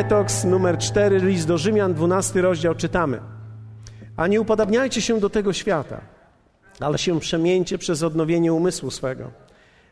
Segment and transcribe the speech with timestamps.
[0.00, 3.20] Detoks numer 4, list do Rzymian, 12 rozdział czytamy.
[4.16, 6.00] A nie upodabniajcie się do tego świata,
[6.80, 9.30] ale się przemieńcie przez odnowienie umysłu swego,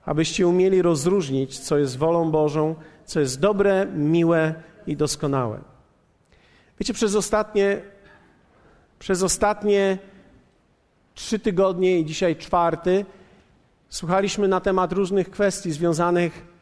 [0.05, 2.75] abyście umieli rozróżnić, co jest wolą Bożą,
[3.05, 4.55] co jest dobre, miłe
[4.87, 5.61] i doskonałe.
[6.81, 7.81] Wiecie, przez ostatnie,
[8.99, 9.99] przez ostatnie
[11.15, 13.07] trzy tygodnie i dzisiaj czwarty
[13.89, 16.58] słuchaliśmy na temat różnych kwestii związanych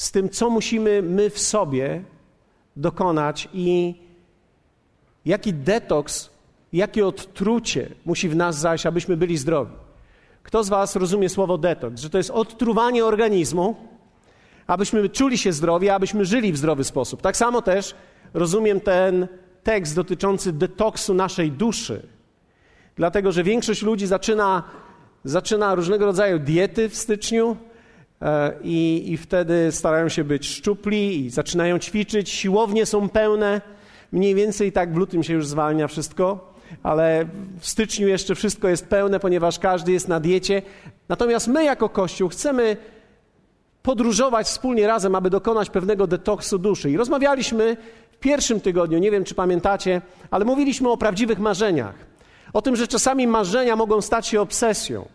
[0.00, 2.02] z tym, co musimy my w sobie
[2.76, 3.94] dokonać i
[5.24, 6.30] jaki detoks,
[6.72, 9.72] jakie odtrucie musi w nas zajść, abyśmy byli zdrowi.
[10.42, 12.00] Kto z Was rozumie słowo detoks?
[12.00, 13.76] Że to jest odtruwanie organizmu,
[14.66, 17.22] abyśmy czuli się zdrowi, abyśmy żyli w zdrowy sposób.
[17.22, 17.94] Tak samo też
[18.34, 19.28] rozumiem ten
[19.62, 22.06] tekst dotyczący detoksu naszej duszy.
[22.96, 24.62] Dlatego, że większość ludzi zaczyna,
[25.24, 27.56] zaczyna różnego rodzaju diety w styczniu,
[28.62, 32.30] i, i wtedy starają się być szczupli i zaczynają ćwiczyć.
[32.30, 33.60] Siłownie są pełne.
[34.12, 37.26] Mniej więcej tak w lutym się już zwalnia wszystko, ale
[37.58, 40.62] w styczniu jeszcze wszystko jest pełne, ponieważ każdy jest na diecie.
[41.08, 42.76] Natomiast my jako Kościół chcemy
[43.82, 46.90] podróżować wspólnie razem, aby dokonać pewnego detoksu duszy.
[46.90, 47.76] I rozmawialiśmy
[48.10, 51.94] w pierwszym tygodniu, nie wiem czy pamiętacie, ale mówiliśmy o prawdziwych marzeniach.
[52.52, 55.08] O tym, że czasami marzenia mogą stać się obsesją.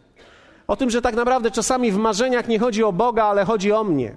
[0.68, 3.84] O tym, że tak naprawdę czasami w marzeniach nie chodzi o Boga, ale chodzi o
[3.84, 4.16] mnie.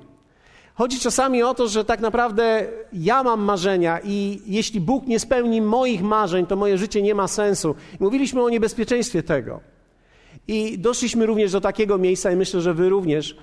[0.75, 5.63] Chodzi czasami o to, że tak naprawdę ja mam marzenia i jeśli Bóg nie spełni
[5.63, 7.75] moich marzeń, to moje życie nie ma sensu.
[8.01, 9.61] Mówiliśmy o niebezpieczeństwie tego.
[10.49, 13.37] I doszliśmy również do takiego miejsca, i myślę, że Wy również.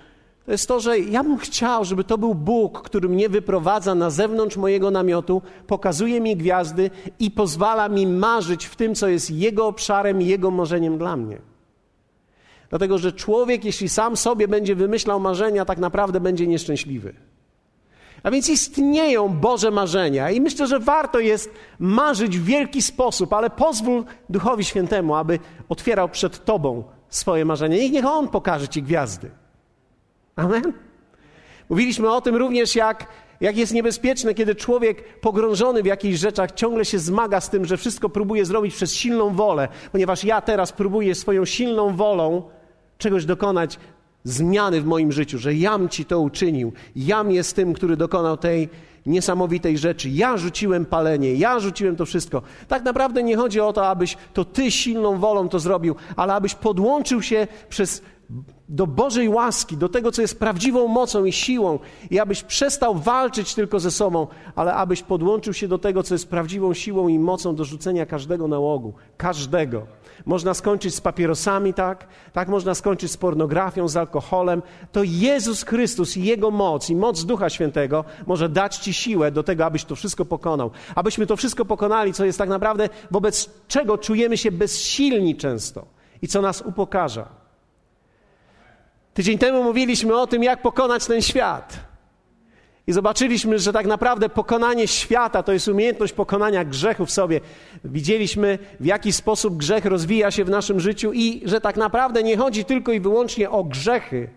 [0.45, 4.09] To jest to, że ja bym chciał, żeby to był Bóg, który mnie wyprowadza na
[4.09, 9.67] zewnątrz mojego namiotu, pokazuje mi gwiazdy i pozwala mi marzyć w tym, co jest Jego
[9.67, 11.54] obszarem Jego marzeniem dla mnie.
[12.75, 17.13] Dlatego, że człowiek, jeśli sam sobie będzie wymyślał marzenia, tak naprawdę będzie nieszczęśliwy.
[18.23, 23.49] A więc istnieją Boże marzenia i myślę, że warto jest marzyć w wielki sposób, ale
[23.49, 27.77] pozwól Duchowi Świętemu, aby otwierał przed Tobą swoje marzenia.
[27.77, 29.31] Niech, niech On pokaże Ci gwiazdy.
[30.35, 30.73] Amen?
[31.69, 33.07] Mówiliśmy o tym również, jak,
[33.41, 37.77] jak jest niebezpieczne, kiedy człowiek pogrążony w jakichś rzeczach ciągle się zmaga z tym, że
[37.77, 42.54] wszystko próbuje zrobić przez silną wolę, ponieważ ja teraz próbuję swoją silną wolą
[42.97, 43.79] czegoś dokonać,
[44.23, 46.73] zmiany w moim życiu, że jam ci to uczynił.
[46.95, 48.69] Jam jest tym, który dokonał tej
[49.05, 50.09] niesamowitej rzeczy.
[50.09, 52.41] Ja rzuciłem palenie, ja rzuciłem to wszystko.
[52.67, 56.55] Tak naprawdę nie chodzi o to, abyś to ty silną wolą to zrobił, ale abyś
[56.55, 58.01] podłączył się przez
[58.69, 63.55] do Bożej łaski, do tego, co jest prawdziwą mocą i siłą, i abyś przestał walczyć
[63.55, 67.55] tylko ze sobą, ale abyś podłączył się do tego, co jest prawdziwą siłą i mocą
[67.55, 68.93] do rzucenia każdego nałogu.
[69.17, 69.87] Każdego.
[70.25, 72.07] Można skończyć z papierosami, tak?
[72.33, 74.61] Tak można skończyć z pornografią, z alkoholem.
[74.91, 79.43] To Jezus Chrystus i Jego moc i moc Ducha Świętego może dać Ci siłę do
[79.43, 80.71] tego, abyś to wszystko pokonał.
[80.95, 85.85] Abyśmy to wszystko pokonali, co jest tak naprawdę wobec czego czujemy się bezsilni często
[86.21, 87.44] i co nas upokarza.
[89.15, 91.79] Tydzień temu mówiliśmy o tym, jak pokonać ten świat.
[92.87, 97.41] I zobaczyliśmy, że tak naprawdę pokonanie świata to jest umiejętność pokonania grzechu w sobie.
[97.83, 102.37] Widzieliśmy, w jaki sposób grzech rozwija się w naszym życiu i że tak naprawdę nie
[102.37, 104.29] chodzi tylko i wyłącznie o grzechy,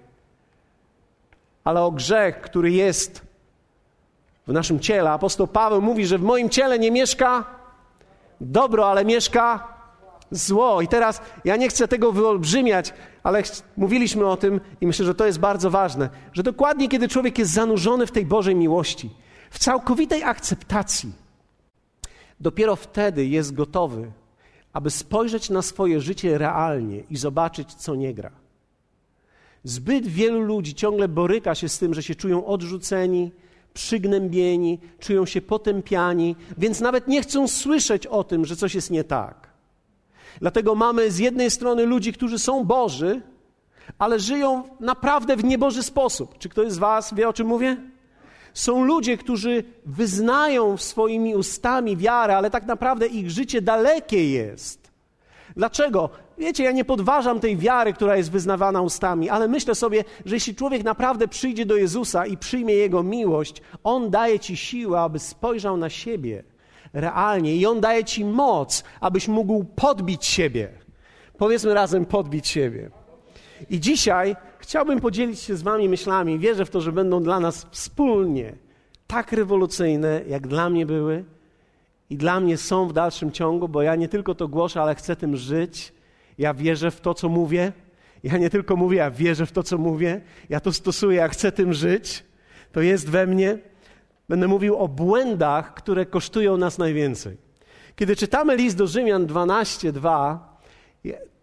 [1.64, 3.22] ale o grzech, który jest
[4.46, 5.10] w naszym ciele.
[5.10, 7.44] Apostoł Paweł mówi, że w moim ciele nie mieszka
[8.40, 9.68] dobro, ale mieszka
[10.30, 10.80] zło.
[10.80, 12.94] I teraz ja nie chcę tego wyolbrzymiać,
[13.28, 13.42] ale
[13.76, 17.52] mówiliśmy o tym i myślę, że to jest bardzo ważne, że dokładnie kiedy człowiek jest
[17.52, 19.10] zanurzony w tej Bożej miłości,
[19.50, 21.12] w całkowitej akceptacji,
[22.40, 24.10] dopiero wtedy jest gotowy,
[24.72, 28.30] aby spojrzeć na swoje życie realnie i zobaczyć, co nie gra.
[29.64, 33.30] Zbyt wielu ludzi ciągle boryka się z tym, że się czują odrzuceni,
[33.74, 39.04] przygnębieni, czują się potępiani, więc nawet nie chcą słyszeć o tym, że coś jest nie
[39.04, 39.47] tak.
[40.40, 43.20] Dlatego mamy z jednej strony ludzi, którzy są Boży,
[43.98, 46.38] ale żyją naprawdę w nieboży sposób.
[46.38, 47.76] Czy ktoś z Was wie, o czym mówię?
[48.54, 54.90] Są ludzie, którzy wyznają swoimi ustami wiarę, ale tak naprawdę ich życie dalekie jest.
[55.56, 56.10] Dlaczego?
[56.38, 60.54] Wiecie, ja nie podważam tej wiary, która jest wyznawana ustami, ale myślę sobie, że jeśli
[60.54, 65.76] człowiek naprawdę przyjdzie do Jezusa i przyjmie Jego miłość, On daje ci siłę, aby spojrzał
[65.76, 66.44] na siebie
[67.00, 70.68] realnie i On daje Ci moc, abyś mógł podbić siebie.
[71.38, 72.90] Powiedzmy razem, podbić siebie.
[73.70, 76.38] I dzisiaj chciałbym podzielić się z Wami myślami.
[76.38, 78.52] Wierzę w to, że będą dla nas wspólnie
[79.06, 81.24] tak rewolucyjne, jak dla mnie były
[82.10, 85.16] i dla mnie są w dalszym ciągu, bo ja nie tylko to głoszę, ale chcę
[85.16, 85.92] tym żyć.
[86.38, 87.72] Ja wierzę w to, co mówię.
[88.22, 90.20] Ja nie tylko mówię, ja wierzę w to, co mówię.
[90.48, 92.24] Ja to stosuję, ja chcę tym żyć.
[92.72, 93.58] To jest we mnie.
[94.28, 97.36] Będę mówił o błędach, które kosztują nas najwięcej.
[97.96, 100.38] Kiedy czytamy list do Rzymian 12:2,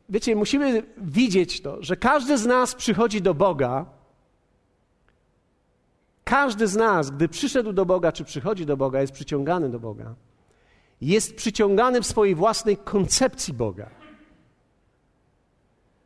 [0.09, 3.85] wiecie, musimy widzieć to, że każdy z nas przychodzi do Boga.
[6.23, 10.15] Każdy z nas, gdy przyszedł do Boga, czy przychodzi do Boga, jest przyciągany do Boga.
[11.01, 13.89] Jest przyciągany w swojej własnej koncepcji Boga.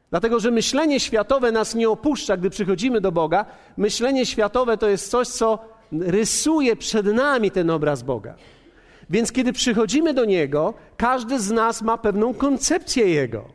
[0.10, 3.46] Dlatego, że myślenie światowe nas nie opuszcza, gdy przychodzimy do Boga.
[3.78, 5.60] Myślenie światowe to jest coś, co
[5.92, 8.36] rysuje przed nami ten obraz Boga.
[9.10, 13.46] Więc kiedy przychodzimy do Niego, każdy z nas ma pewną koncepcję Jego.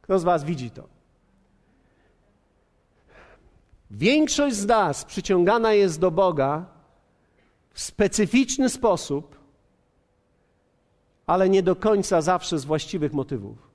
[0.00, 0.88] Kto z Was widzi to?
[3.90, 6.66] Większość z nas przyciągana jest do Boga
[7.72, 9.36] w specyficzny sposób,
[11.26, 13.70] ale nie do końca zawsze z właściwych motywów.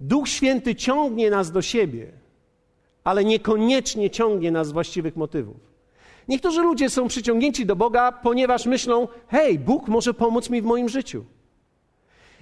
[0.00, 2.12] Duch Święty ciągnie nas do siebie,
[3.04, 5.67] ale niekoniecznie ciągnie nas z właściwych motywów.
[6.28, 10.88] Niektórzy ludzie są przyciągnięci do Boga, ponieważ myślą: hej, Bóg może pomóc mi w moim
[10.88, 11.24] życiu.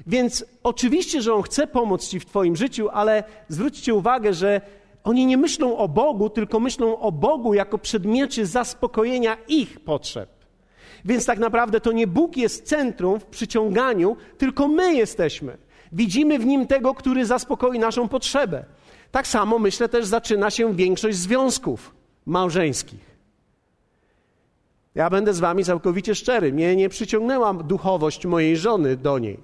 [0.06, 4.60] Więc oczywiście, że On chce pomóc Ci w Twoim życiu, ale zwróćcie uwagę, że
[5.04, 10.28] oni nie myślą o Bogu, tylko myślą o Bogu jako przedmiocie zaspokojenia ich potrzeb.
[11.04, 15.56] Więc tak naprawdę to nie Bóg jest centrum w przyciąganiu, tylko my jesteśmy.
[15.92, 18.64] Widzimy w nim tego, który zaspokoi naszą potrzebę.
[19.10, 21.94] Tak samo myślę też zaczyna się większość związków
[22.26, 23.15] małżeńskich.
[24.96, 26.52] Ja będę z wami całkowicie szczery.
[26.52, 29.40] Mnie nie przyciągnęła duchowość mojej żony do niej.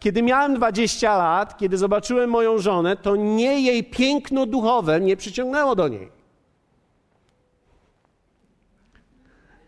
[0.00, 5.76] Kiedy miałem 20 lat, kiedy zobaczyłem moją żonę, to nie jej piękno duchowe mnie przyciągnęło
[5.76, 6.08] do niej.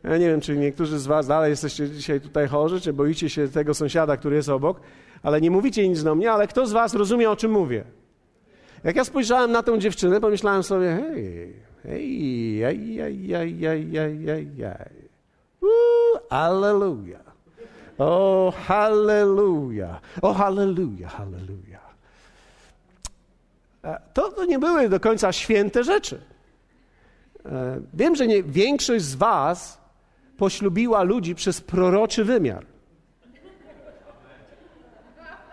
[0.05, 3.49] Ja nie wiem, czy niektórzy z Was dalej jesteście dzisiaj tutaj chorzy, czy boicie się
[3.49, 4.81] tego sąsiada, który jest obok,
[5.23, 7.85] ale nie mówicie nic do mnie, ale kto z Was rozumie, o czym mówię?
[8.85, 14.27] Jak ja spojrzałem na tę dziewczynę, pomyślałem sobie, hej, hej, hej, hej, hej, hej, hej,
[14.27, 15.11] hej, hej.
[16.31, 17.21] Alleluja.
[17.99, 20.01] O, halleluja.
[20.23, 21.81] O, halleluja, halleluja.
[23.85, 26.21] E, to, to nie były do końca święte rzeczy.
[27.47, 29.81] E, wiem, że nie, większość z Was
[30.37, 32.67] poślubiła ludzi przez proroczy wymiar.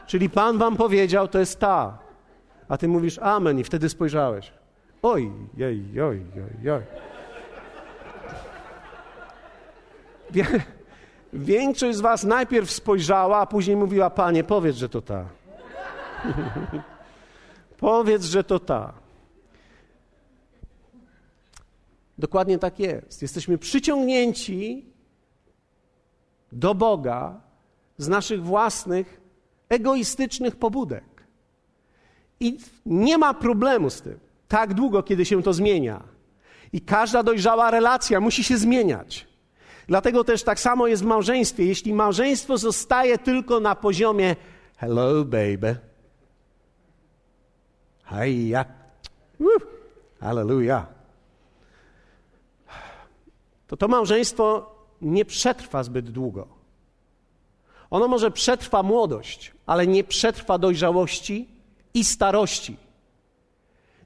[0.07, 1.97] Czyli Pan wam powiedział, to jest ta.
[2.69, 4.51] A ty mówisz amen i wtedy spojrzałeś.
[5.01, 6.83] Oj, oj, oj, oj, oj.
[11.33, 15.25] Większość z was najpierw spojrzała, a później mówiła, panie, powiedz, że to ta.
[17.77, 18.93] powiedz, że to ta.
[22.17, 23.21] Dokładnie tak jest.
[23.21, 24.85] Jesteśmy przyciągnięci
[26.51, 27.41] do Boga
[27.97, 29.21] z naszych własnych
[29.69, 31.03] egoistycznych pobudek.
[32.39, 36.03] I nie ma problemu z tym, tak długo, kiedy się to zmienia.
[36.73, 39.27] I każda dojrzała relacja musi się zmieniać.
[39.87, 41.65] Dlatego też tak samo jest w małżeństwie.
[41.65, 44.35] Jeśli małżeństwo zostaje tylko na poziomie
[44.77, 45.75] hello baby,
[48.03, 48.65] hajja,
[50.19, 50.85] hallelujah,
[53.67, 56.47] to to małżeństwo nie przetrwa zbyt długo.
[57.89, 61.47] Ono może przetrwa młodość, ale nie przetrwa dojrzałości
[61.93, 62.86] i starości.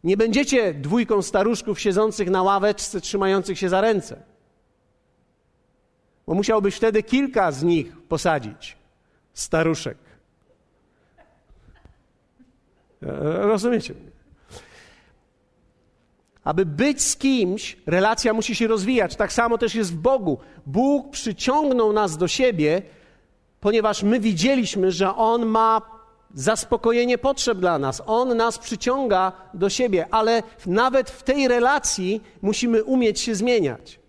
[0.03, 4.23] Nie będziecie dwójką staruszków siedzących na ławeczce, trzymających się za ręce.
[6.27, 8.77] Bo musiałbyś wtedy kilka z nich posadzić,
[9.33, 9.97] staruszek.
[13.03, 13.07] E,
[13.47, 13.93] rozumiecie?
[16.43, 19.15] Aby być z kimś, relacja musi się rozwijać.
[19.15, 20.37] Tak samo też jest w Bogu.
[20.65, 22.81] Bóg przyciągnął nas do siebie,
[23.59, 26.00] ponieważ my widzieliśmy, że On ma
[26.33, 28.01] zaspokojenie potrzeb dla nas.
[28.05, 34.01] On nas przyciąga do siebie, ale nawet w tej relacji musimy umieć się zmieniać.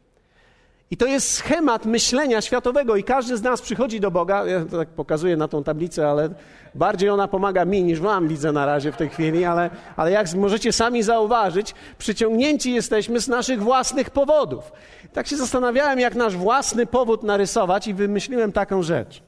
[0.91, 4.47] I to jest schemat myślenia światowego, i każdy z nas przychodzi do Boga.
[4.47, 6.29] Ja tak pokazuję na tą tablicę, ale
[6.75, 10.35] bardziej ona pomaga mi niż Wam, widzę na razie w tej chwili, ale, ale jak
[10.35, 14.73] możecie sami zauważyć, przyciągnięci jesteśmy z naszych własnych powodów.
[15.13, 19.23] Tak się zastanawiałem, jak nasz własny powód narysować, i wymyśliłem taką rzecz.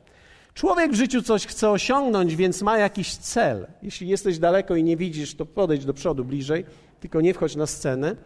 [0.55, 3.67] Człowiek w życiu coś chce osiągnąć, więc ma jakiś cel.
[3.83, 6.65] Jeśli jesteś daleko i nie widzisz, to podejdź do przodu bliżej,
[7.01, 8.17] tylko nie wchodź na scenę.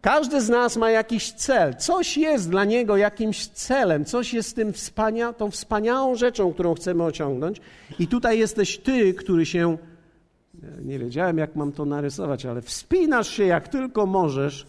[0.00, 1.76] Każdy z nas ma jakiś cel.
[1.76, 7.04] Coś jest dla niego jakimś celem, coś jest tym wspania tą wspaniałą rzeczą, którą chcemy
[7.04, 7.60] osiągnąć.
[7.98, 9.78] I tutaj jesteś ty, który się,
[10.82, 14.66] nie wiedziałem jak mam to narysować, ale wspinasz się jak tylko możesz.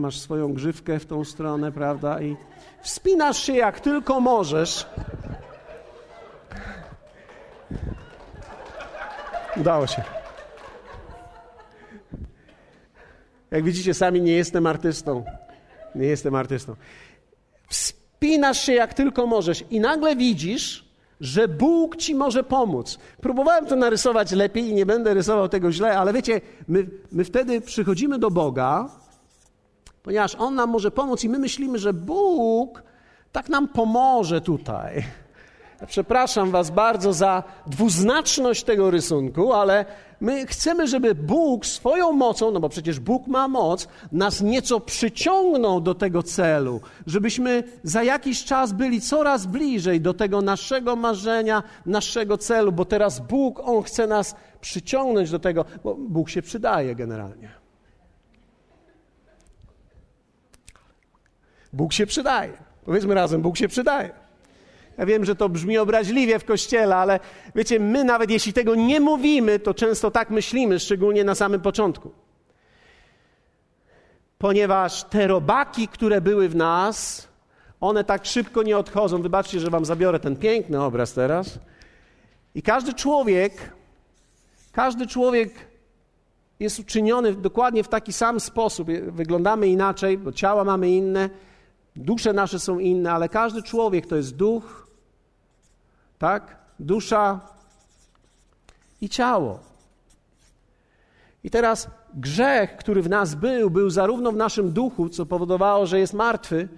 [0.00, 2.22] Masz swoją grzywkę w tą stronę, prawda?
[2.22, 2.36] I
[2.82, 4.86] wspinasz się jak tylko możesz.
[9.56, 10.02] Udało się.
[13.50, 15.24] Jak widzicie, sami nie jestem artystą.
[15.94, 16.76] Nie jestem artystą.
[17.68, 20.88] Wspinasz się jak tylko możesz i nagle widzisz,
[21.20, 22.98] że Bóg ci może pomóc.
[23.20, 27.60] Próbowałem to narysować lepiej i nie będę rysował tego źle, ale wiecie, my, my wtedy
[27.60, 28.88] przychodzimy do Boga,
[30.02, 32.82] ponieważ On nam może pomóc i my myślimy, że Bóg
[33.32, 35.04] tak nam pomoże tutaj.
[35.86, 39.84] Przepraszam Was bardzo za dwuznaczność tego rysunku, ale
[40.20, 45.80] my chcemy, żeby Bóg swoją mocą, no bo przecież Bóg ma moc, nas nieco przyciągnął
[45.80, 52.38] do tego celu, żebyśmy za jakiś czas byli coraz bliżej do tego naszego marzenia, naszego
[52.38, 57.50] celu, bo teraz Bóg, On chce nas przyciągnąć do tego, bo Bóg się przydaje generalnie.
[61.72, 62.52] Bóg się przydaje.
[62.84, 64.10] Powiedzmy razem, Bóg się przydaje.
[64.98, 67.20] Ja wiem, że to brzmi obraźliwie w kościele, ale
[67.54, 72.10] wiecie, my nawet jeśli tego nie mówimy, to często tak myślimy, szczególnie na samym początku.
[74.38, 77.28] Ponieważ te robaki, które były w nas,
[77.80, 79.22] one tak szybko nie odchodzą.
[79.22, 81.58] Wybaczcie, że wam zabiorę ten piękny obraz teraz.
[82.54, 83.72] I każdy człowiek,
[84.72, 85.54] każdy człowiek
[86.60, 88.88] jest uczyniony dokładnie w taki sam sposób.
[89.08, 91.30] Wyglądamy inaczej, bo ciała mamy inne,
[91.96, 94.87] dusze nasze są inne, ale każdy człowiek to jest duch,
[96.18, 96.56] tak?
[96.80, 97.40] Dusza
[99.00, 99.58] i ciało.
[101.44, 105.98] I teraz grzech, który w nas był, był zarówno w naszym duchu, co powodowało, że
[105.98, 106.68] jest martwy,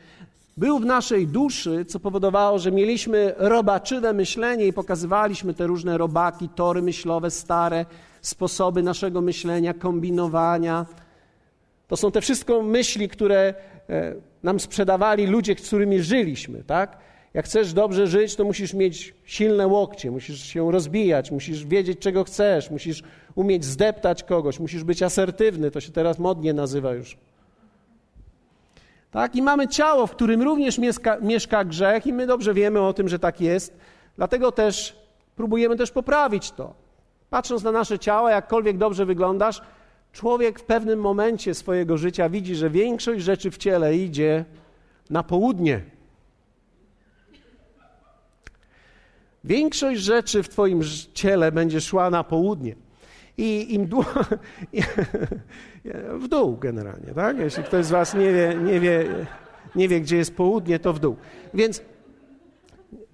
[0.57, 6.49] był w naszej duszy, co powodowało, że mieliśmy robaczywe myślenie i pokazywaliśmy te różne robaki,
[6.49, 7.87] tory myślowe, stare
[8.23, 10.87] sposoby naszego myślenia, kombinowania.
[11.89, 13.55] To są te wszystkie myśli, które
[13.89, 16.99] e, nam sprzedawali ludzie, z którymi żyliśmy, tak?
[17.35, 22.25] Jak chcesz dobrze żyć, to musisz mieć silne łokcie, musisz się rozbijać, musisz wiedzieć, czego
[22.25, 23.03] chcesz, musisz
[23.35, 27.17] umieć zdeptać kogoś, musisz być asertywny, to się teraz modnie nazywa już.
[29.11, 29.37] Tak?
[29.37, 33.09] I mamy ciało, w którym również mieszka, mieszka grzech, i my dobrze wiemy o tym,
[33.09, 33.77] że tak jest,
[34.17, 34.97] dlatego też
[35.37, 36.75] próbujemy też poprawić to.
[37.31, 39.63] Patrząc na nasze ciało, jakkolwiek dobrze wyglądasz,
[40.13, 44.45] człowiek w pewnym momencie swojego życia widzi, że większość rzeczy w ciele idzie
[45.11, 45.81] na południe.
[49.45, 50.81] Większość rzeczy w Twoim
[51.15, 52.75] ciele będzie szła na południe.
[53.39, 54.05] I im dół,
[56.23, 57.39] w dół generalnie, tak?
[57.39, 59.07] Jeśli ktoś z Was nie wie, nie, wie,
[59.77, 61.17] nie wie, gdzie jest południe, to w dół.
[61.55, 61.83] Więc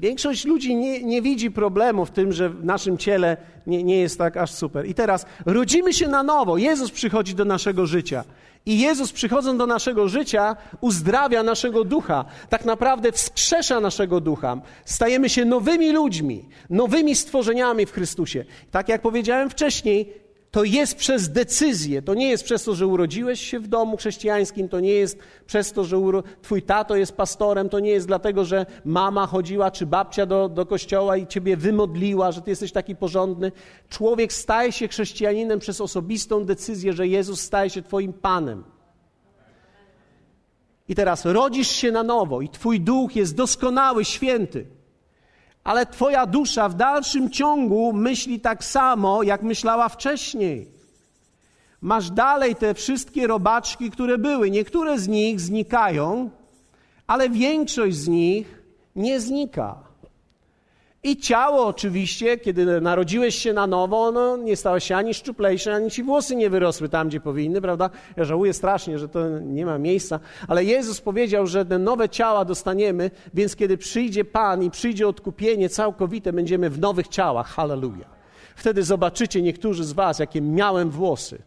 [0.01, 4.19] większość ludzi nie, nie widzi problemu w tym, że w naszym ciele nie, nie jest
[4.19, 4.87] tak aż super.
[4.87, 6.57] I teraz rodzimy się na nowo.
[6.57, 8.25] Jezus przychodzi do naszego życia.
[8.67, 12.25] I Jezus, przychodząc do naszego życia, uzdrawia naszego ducha.
[12.49, 14.61] Tak naprawdę wskrzesza naszego ducha.
[14.85, 18.45] Stajemy się nowymi ludźmi, nowymi stworzeniami w Chrystusie.
[18.71, 20.26] Tak jak powiedziałem wcześniej,
[20.57, 22.03] to jest przez decyzję.
[22.03, 25.73] To nie jest przez to, że urodziłeś się w domu chrześcijańskim, to nie jest przez
[25.73, 25.97] to, że
[26.43, 30.67] twój tato jest pastorem, to nie jest dlatego, że mama chodziła czy babcia do, do
[30.67, 33.53] kościoła i ciebie wymodliła, że ty jesteś taki porządny.
[33.89, 38.65] Człowiek staje się chrześcijaninem przez osobistą decyzję, że Jezus staje się twoim Panem.
[40.89, 44.76] I teraz rodzisz się na nowo i twój duch jest doskonały, święty
[45.67, 50.69] ale Twoja dusza w dalszym ciągu myśli tak samo, jak myślała wcześniej.
[51.81, 54.51] Masz dalej te wszystkie robaczki, które były.
[54.51, 56.31] Niektóre z nich znikają,
[57.07, 58.63] ale większość z nich
[58.97, 59.86] nie znika.
[61.07, 65.91] I ciało oczywiście, kiedy narodziłeś się na nowo, no, nie stałeś się ani szczuplejsze, ani
[65.91, 67.91] ci włosy nie wyrosły tam, gdzie powinny, prawda?
[68.17, 72.45] Ja żałuję strasznie, że to nie ma miejsca, ale Jezus powiedział, że te nowe ciała
[72.45, 77.47] dostaniemy, więc kiedy przyjdzie Pan i przyjdzie odkupienie całkowite, będziemy w nowych ciałach.
[77.47, 78.11] Hallelujah.
[78.57, 81.39] Wtedy zobaczycie niektórzy z was, jakie miałem włosy.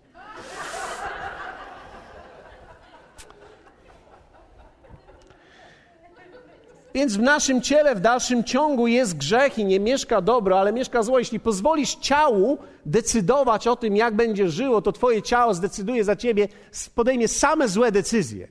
[6.94, 11.04] Więc w naszym ciele w dalszym ciągu jest grzech i nie mieszka dobro, ale mieszka
[11.04, 11.20] zło.
[11.20, 16.48] Jeśli pozwolisz ciału decydować o tym, jak będzie żyło, to twoje ciało zdecyduje za ciebie,
[16.96, 18.48] podejmie same złe decyzje.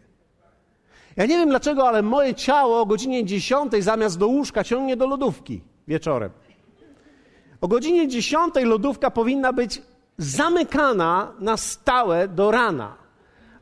[1.16, 5.06] Ja nie wiem dlaczego, ale moje ciało o godzinie 10 zamiast do łóżka ciągnie do
[5.06, 6.30] lodówki wieczorem.
[7.60, 9.82] O godzinie 10 lodówka powinna być
[10.18, 13.07] zamykana na stałe do rana.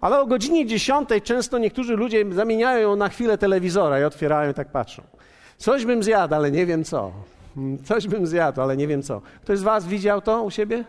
[0.01, 4.55] Ale o godzinie 10 często niektórzy ludzie zamieniają ją na chwilę telewizora i otwierają i
[4.55, 5.03] tak patrzą.
[5.59, 7.13] Coś bym zjadł, ale nie wiem co.
[7.85, 9.23] Coś bym zjadł, ale nie wiem co.
[9.43, 10.85] Ktoś z Was widział to u siebie?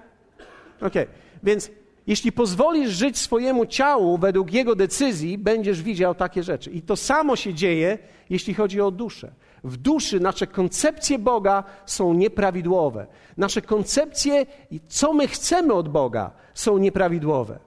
[0.81, 1.07] Okej, okay.
[1.43, 1.71] więc
[2.07, 6.71] jeśli pozwolisz żyć swojemu ciału według jego decyzji, będziesz widział takie rzeczy.
[6.71, 7.97] I to samo się dzieje,
[8.29, 9.31] jeśli chodzi o duszę.
[9.63, 13.07] W duszy nasze koncepcje Boga są nieprawidłowe.
[13.37, 14.45] Nasze koncepcje,
[14.87, 17.66] co my chcemy od Boga, są nieprawidłowe.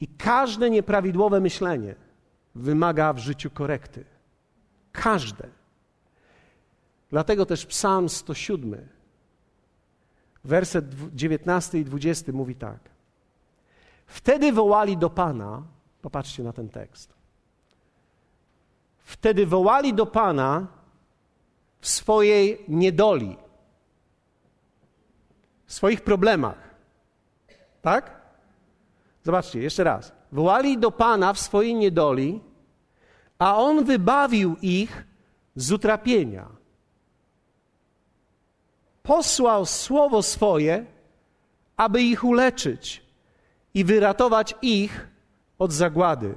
[0.00, 1.94] I każde nieprawidłowe myślenie
[2.54, 4.04] wymaga w życiu korekty.
[4.92, 5.48] Każde.
[7.10, 8.88] Dlatego też Psalm 107,
[10.44, 10.84] werset
[11.14, 12.78] 19 i 20 mówi tak.
[14.06, 15.62] Wtedy wołali do Pana,
[16.02, 17.14] popatrzcie na ten tekst.
[18.98, 20.66] Wtedy wołali do Pana
[21.80, 23.36] w swojej niedoli,
[25.66, 26.74] w swoich problemach.
[27.82, 28.15] Tak?
[29.26, 30.12] Zobaczcie, jeszcze raz.
[30.32, 32.40] Wołali do Pana w swojej niedoli,
[33.38, 35.06] a On wybawił ich
[35.56, 36.46] z utrapienia.
[39.02, 40.86] Posłał słowo swoje,
[41.76, 43.02] aby ich uleczyć
[43.74, 45.08] i wyratować ich
[45.58, 46.34] od zagłady.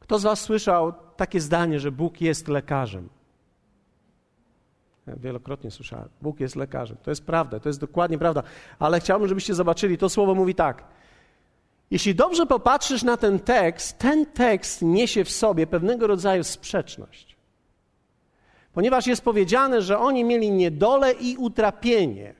[0.00, 3.08] Kto z Was słyszał takie zdanie, że Bóg jest lekarzem?
[5.16, 6.08] Wielokrotnie słyszałem.
[6.22, 6.96] Bóg jest lekarzem.
[7.02, 8.42] To jest prawda, to jest dokładnie prawda.
[8.78, 10.84] Ale chciałbym, żebyście zobaczyli, to słowo mówi tak.
[11.90, 17.36] Jeśli dobrze popatrzysz na ten tekst, ten tekst niesie w sobie pewnego rodzaju sprzeczność.
[18.72, 22.34] Ponieważ jest powiedziane, że oni mieli niedolę i utrapienie.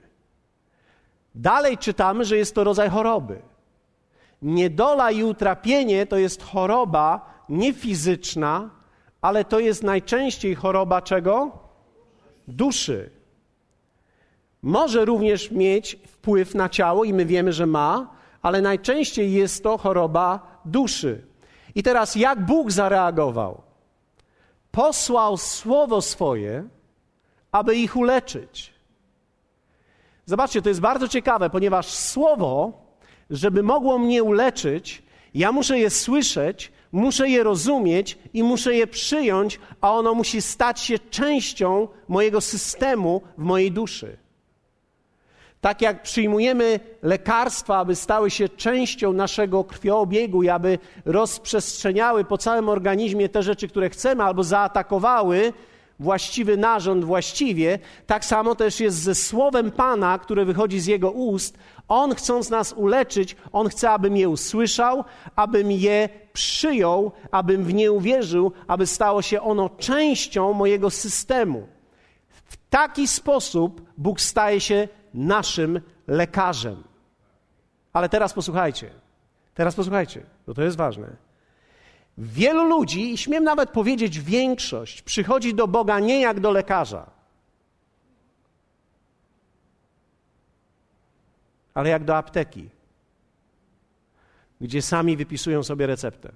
[1.35, 3.41] Dalej czytamy, że jest to rodzaj choroby.
[4.41, 8.69] Niedola i utrapienie to jest choroba nie fizyczna,
[9.21, 11.51] ale to jest najczęściej choroba czego?
[12.49, 13.09] Duszy.
[14.61, 19.77] Może również mieć wpływ na ciało i my wiemy, że ma, ale najczęściej jest to
[19.77, 21.21] choroba duszy.
[21.75, 23.61] I teraz jak Bóg zareagował?
[24.71, 26.63] Posłał słowo swoje,
[27.51, 28.73] aby ich uleczyć.
[30.25, 32.71] Zobaczcie, to jest bardzo ciekawe, ponieważ słowo,
[33.29, 35.03] żeby mogło mnie uleczyć,
[35.33, 40.79] ja muszę je słyszeć, muszę je rozumieć i muszę je przyjąć, a ono musi stać
[40.79, 44.17] się częścią mojego systemu w mojej duszy.
[45.61, 52.69] Tak jak przyjmujemy lekarstwa, aby stały się częścią naszego krwioobiegu i aby rozprzestrzeniały po całym
[52.69, 55.53] organizmie te rzeczy, które chcemy, albo zaatakowały
[55.99, 61.57] właściwy narząd właściwie, tak samo też jest ze słowem Pana, które wychodzi z Jego ust.
[61.87, 65.03] On chcąc nas uleczyć, On chce, abym je usłyszał,
[65.35, 71.67] abym je przyjął, abym w nie uwierzył, aby stało się ono częścią mojego systemu.
[72.29, 76.83] W taki sposób Bóg staje się naszym lekarzem.
[77.93, 78.89] Ale teraz posłuchajcie.
[79.53, 81.07] Teraz posłuchajcie, bo to jest ważne.
[82.17, 87.09] Wielu ludzi, i śmiem nawet powiedzieć większość, przychodzi do Boga nie jak do lekarza,
[91.73, 92.69] ale jak do apteki,
[94.61, 96.31] gdzie sami wypisują sobie receptę.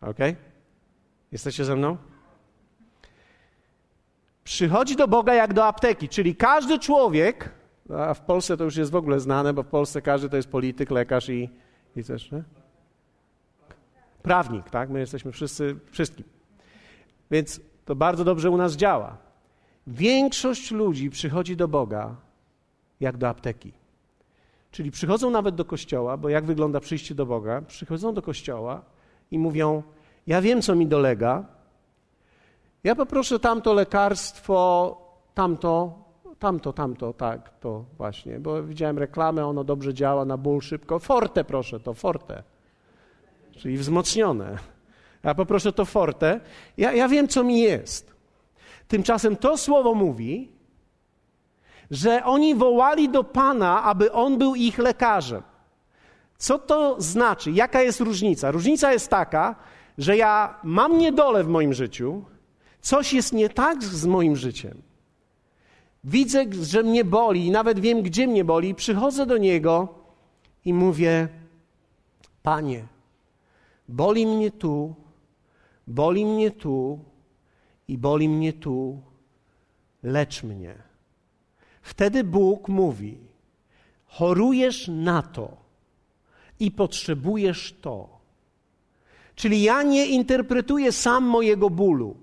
[0.00, 0.18] Ok?
[1.32, 1.96] Jesteście ze mną?
[4.50, 7.50] przychodzi do Boga jak do apteki, czyli każdy człowiek,
[7.98, 10.48] a w Polsce to już jest w ogóle znane, bo w Polsce każdy to jest
[10.48, 11.50] polityk, lekarz i,
[11.96, 12.42] i też, nie?
[14.22, 14.90] Prawnik, tak?
[14.90, 16.24] My jesteśmy wszyscy, wszystkim.
[17.30, 19.16] Więc to bardzo dobrze u nas działa.
[19.86, 22.16] Większość ludzi przychodzi do Boga
[23.00, 23.72] jak do apteki.
[24.70, 27.62] Czyli przychodzą nawet do kościoła, bo jak wygląda przyjście do Boga?
[27.62, 28.82] Przychodzą do kościoła
[29.30, 29.82] i mówią:
[30.26, 31.44] Ja wiem, co mi dolega,
[32.84, 34.96] ja poproszę tamto lekarstwo,
[35.34, 35.98] tamto,
[36.38, 40.98] tamto, tamto, tak, to właśnie, bo widziałem reklamę, ono dobrze działa na ból szybko.
[40.98, 42.42] Forte proszę, to forte,
[43.52, 44.58] czyli wzmocnione.
[45.22, 46.40] Ja poproszę to forte.
[46.76, 48.14] Ja, ja wiem, co mi jest.
[48.88, 50.52] Tymczasem to słowo mówi,
[51.90, 55.42] że oni wołali do Pana, aby On był ich lekarzem.
[56.38, 57.50] Co to znaczy?
[57.50, 58.50] Jaka jest różnica?
[58.50, 59.54] Różnica jest taka,
[59.98, 62.24] że ja mam niedolę w moim życiu,
[62.80, 64.82] Coś jest nie tak z moim życiem.
[66.04, 68.74] Widzę, że mnie boli i nawet wiem, gdzie mnie boli.
[68.74, 69.88] Przychodzę do Niego
[70.64, 71.28] i mówię:
[72.42, 72.84] Panie,
[73.88, 74.94] boli mnie tu,
[75.86, 76.98] boli mnie tu
[77.88, 79.00] i boli mnie tu,
[80.02, 80.89] lecz mnie.
[81.82, 83.18] Wtedy Bóg mówi:
[84.06, 85.56] Chorujesz na to
[86.60, 88.20] i potrzebujesz to.
[89.34, 92.16] Czyli ja nie interpretuję sam mojego bólu.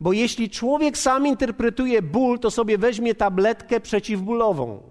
[0.00, 4.82] Bo jeśli człowiek sam interpretuje ból, to sobie weźmie tabletkę przeciwbólową.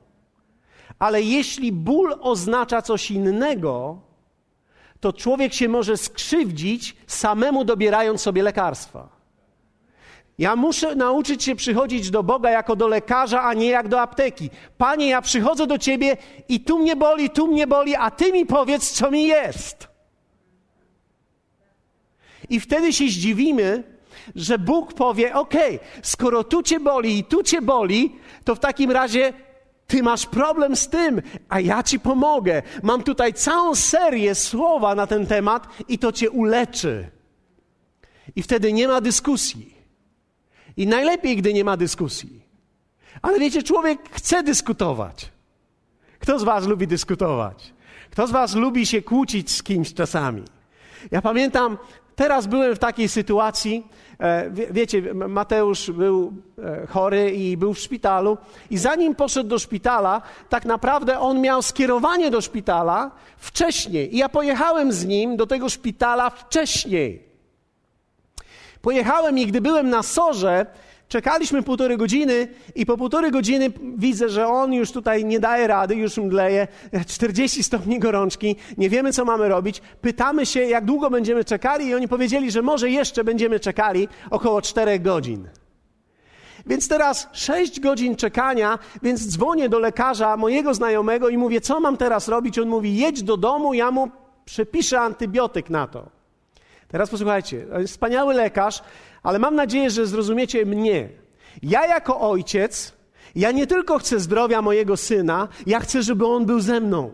[0.99, 3.99] Ale jeśli ból oznacza coś innego,
[4.99, 9.12] to człowiek się może skrzywdzić samemu dobierając sobie lekarstwa.
[10.37, 14.49] Ja muszę nauczyć się przychodzić do Boga jako do lekarza, a nie jak do apteki.
[14.77, 16.17] Panie, ja przychodzę do Ciebie
[16.49, 19.87] i tu mnie boli, tu mnie boli, a Ty mi powiedz, co mi jest.
[22.49, 23.83] I wtedy się zdziwimy,
[24.35, 25.53] że Bóg powie: OK,
[26.01, 29.33] skoro tu cię boli i tu cię boli, to w takim razie
[29.87, 32.61] ty masz problem z tym, a ja ci pomogę.
[32.83, 37.09] Mam tutaj całą serię słowa na ten temat i to cię uleczy.
[38.35, 39.72] I wtedy nie ma dyskusji.
[40.77, 42.43] I najlepiej, gdy nie ma dyskusji.
[43.21, 45.31] Ale wiecie, człowiek chce dyskutować.
[46.19, 47.73] Kto z Was lubi dyskutować?
[48.11, 50.43] Kto z Was lubi się kłócić z kimś czasami?
[51.11, 51.77] Ja pamiętam,
[52.15, 53.87] teraz byłem w takiej sytuacji,
[54.19, 58.37] e, wie, wiecie, Mateusz był e, chory i był w szpitalu,
[58.69, 64.15] i zanim poszedł do szpitala, tak naprawdę on miał skierowanie do szpitala wcześniej.
[64.15, 67.32] I ja pojechałem z nim do tego szpitala wcześniej.
[68.83, 70.65] Pojechałem i gdy byłem na sorze,
[71.07, 75.95] czekaliśmy półtorej godziny i po półtorej godziny widzę, że on już tutaj nie daje rady,
[75.95, 76.67] już mdleje,
[77.07, 79.81] 40 stopni gorączki, nie wiemy co mamy robić.
[80.01, 84.61] Pytamy się, jak długo będziemy czekali i oni powiedzieli, że może jeszcze będziemy czekali około
[84.61, 85.47] 4 godzin.
[86.65, 91.97] Więc teraz 6 godzin czekania, więc dzwonię do lekarza mojego znajomego i mówię, co mam
[91.97, 92.59] teraz robić?
[92.59, 94.09] On mówi, jedź do domu, ja mu
[94.45, 96.22] przepiszę antybiotyk na to.
[96.93, 98.83] Teraz posłuchajcie, wspaniały lekarz,
[99.23, 101.09] ale mam nadzieję, że zrozumiecie mnie.
[101.63, 102.93] Ja jako ojciec,
[103.35, 107.11] ja nie tylko chcę zdrowia mojego syna, ja chcę, żeby on był ze mną.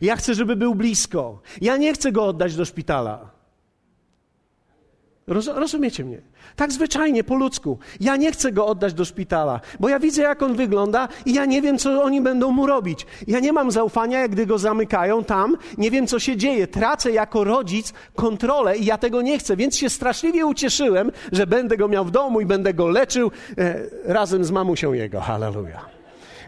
[0.00, 1.40] Ja chcę, żeby był blisko.
[1.60, 3.30] Ja nie chcę go oddać do szpitala.
[5.30, 6.20] Rozumiecie mnie?
[6.56, 7.78] Tak zwyczajnie, po ludzku.
[8.00, 11.44] Ja nie chcę go oddać do szpitala, bo ja widzę, jak on wygląda i ja
[11.44, 13.06] nie wiem, co oni będą mu robić.
[13.26, 16.66] Ja nie mam zaufania, jak gdy go zamykają tam, nie wiem, co się dzieje.
[16.66, 21.76] Tracę jako rodzic kontrolę i ja tego nie chcę, więc się straszliwie ucieszyłem, że będę
[21.76, 25.20] go miał w domu i będę go leczył e, razem z mamusią jego.
[25.20, 25.80] Halleluja.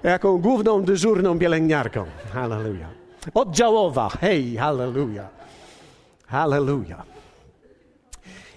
[0.02, 2.04] Jaką główną, dyżurną pielęgniarką.
[2.32, 2.86] Halleluja.
[3.34, 4.08] Oddziałowa.
[4.20, 5.28] Hej, halleluja.
[6.26, 7.11] Halleluja.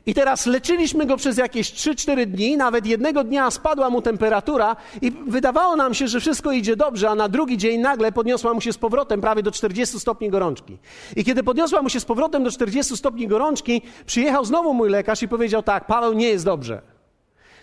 [0.05, 5.11] I teraz leczyliśmy go przez jakieś 3-4 dni, nawet jednego dnia spadła mu temperatura i
[5.11, 8.73] wydawało nam się, że wszystko idzie dobrze, a na drugi dzień nagle podniosła mu się
[8.73, 10.77] z powrotem prawie do 40 stopni gorączki.
[11.15, 15.23] I kiedy podniosła mu się z powrotem do 40 stopni gorączki, przyjechał znowu mój lekarz
[15.23, 16.81] i powiedział tak, Paweł, nie jest dobrze.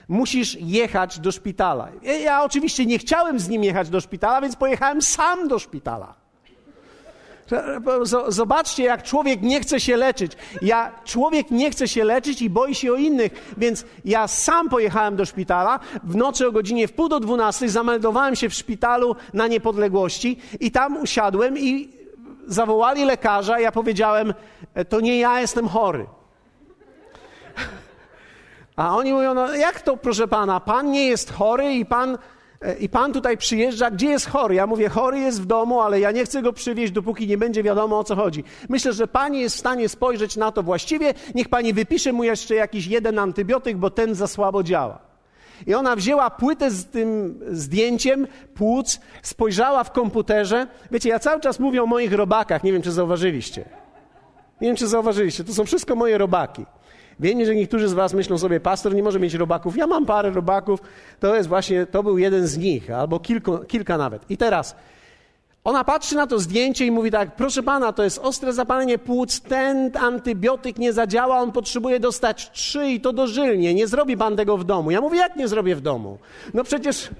[0.08, 1.88] Musisz jechać do szpitala.
[2.24, 6.21] Ja oczywiście nie chciałem z nim jechać do szpitala, więc pojechałem sam do szpitala.
[8.28, 10.32] Zobaczcie, jak człowiek nie chce się leczyć.
[10.62, 15.16] Ja, człowiek nie chce się leczyć i boi się o innych, więc ja sam pojechałem
[15.16, 15.80] do szpitala.
[16.04, 20.70] W nocy o godzinie w pół do dwunastej zameldowałem się w szpitalu na niepodległości i
[20.70, 21.88] tam usiadłem i
[22.46, 23.60] zawołali lekarza.
[23.60, 24.34] Ja powiedziałem,
[24.74, 26.06] e, to nie ja jestem chory.
[28.76, 32.18] A oni mówią, no jak to, proszę pana, pan nie jest chory i pan
[32.80, 34.54] i pan tutaj przyjeżdża, gdzie jest chory?
[34.54, 37.62] Ja mówię, chory jest w domu, ale ja nie chcę go przywieźć, dopóki nie będzie
[37.62, 38.44] wiadomo o co chodzi.
[38.68, 41.14] Myślę, że pani jest w stanie spojrzeć na to właściwie.
[41.34, 44.98] Niech pani wypisze mu jeszcze jakiś jeden antybiotyk, bo ten za słabo działa.
[45.66, 50.66] I ona wzięła płytę z tym zdjęciem płuc, spojrzała w komputerze.
[50.90, 53.64] Wiecie, ja cały czas mówię o moich robakach, nie wiem czy zauważyliście.
[54.60, 56.66] Nie wiem czy zauważyliście, to są wszystko moje robaki.
[57.20, 59.76] Wiem, że niektórzy z was myślą sobie, pastor nie może mieć robaków.
[59.76, 60.80] Ja mam parę robaków.
[61.20, 64.30] To jest właśnie, to był jeden z nich, albo kilku, kilka nawet.
[64.30, 64.76] I teraz
[65.64, 69.40] ona patrzy na to zdjęcie i mówi tak, proszę pana, to jest ostre zapalenie płuc,
[69.40, 74.56] ten antybiotyk nie zadziała, on potrzebuje dostać trzy i to dożylnie, nie zrobi pan tego
[74.56, 74.90] w domu.
[74.90, 76.18] Ja mówię, jak nie zrobię w domu?
[76.54, 77.10] No przecież,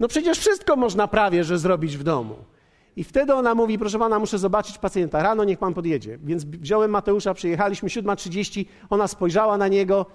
[0.00, 2.34] no przecież wszystko można prawie, że zrobić w domu.
[2.96, 5.22] I wtedy ona mówi, proszę pana, muszę zobaczyć pacjenta.
[5.22, 6.18] Rano niech pan podjedzie.
[6.24, 10.06] Więc wziąłem Mateusza, przyjechaliśmy 7.30, ona spojrzała na niego,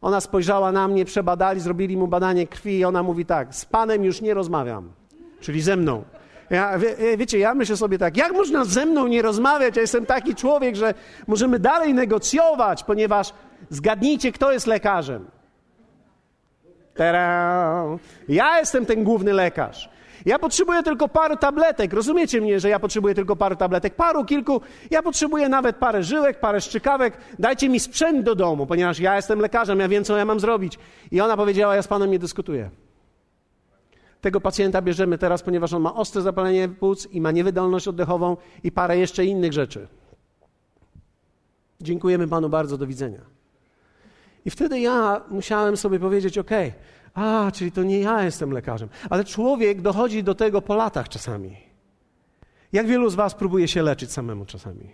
[0.00, 4.04] ona spojrzała na mnie, przebadali, zrobili mu badanie krwi i ona mówi tak, z panem
[4.04, 4.92] już nie rozmawiam,
[5.40, 6.04] czyli ze mną.
[6.50, 9.76] Ja, wie, wiecie, ja myślę sobie tak, jak można ze mną nie rozmawiać?
[9.76, 10.94] Ja jestem taki człowiek, że
[11.26, 13.32] możemy dalej negocjować, ponieważ
[13.70, 15.26] zgadnijcie, kto jest lekarzem.
[16.94, 17.84] Tera!
[18.28, 19.90] Ja jestem ten główny lekarz.
[20.26, 21.92] Ja potrzebuję tylko paru tabletek.
[21.92, 23.94] Rozumiecie mnie, że ja potrzebuję tylko paru tabletek?
[23.94, 24.60] Paru, kilku.
[24.90, 27.16] Ja potrzebuję nawet parę żyłek, parę szczykawek.
[27.38, 30.78] Dajcie mi sprzęt do domu, ponieważ ja jestem lekarzem, ja wiem, co ja mam zrobić.
[31.10, 32.70] I ona powiedziała, ja z panem nie dyskutuję.
[34.20, 38.72] Tego pacjenta bierzemy teraz, ponieważ on ma ostre zapalenie płuc i ma niewydolność oddechową i
[38.72, 39.88] parę jeszcze innych rzeczy.
[41.80, 43.20] Dziękujemy panu bardzo, do widzenia.
[44.44, 46.80] I wtedy ja musiałem sobie powiedzieć, okej, okay,
[47.18, 48.88] a, czyli to nie ja jestem lekarzem.
[49.10, 51.56] Ale człowiek dochodzi do tego po latach czasami.
[52.72, 54.90] Jak wielu z Was próbuje się leczyć samemu czasami?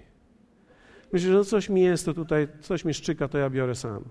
[1.12, 4.04] Myślę, że no coś mi jest, to tutaj coś mi szczyka, to ja biorę sam.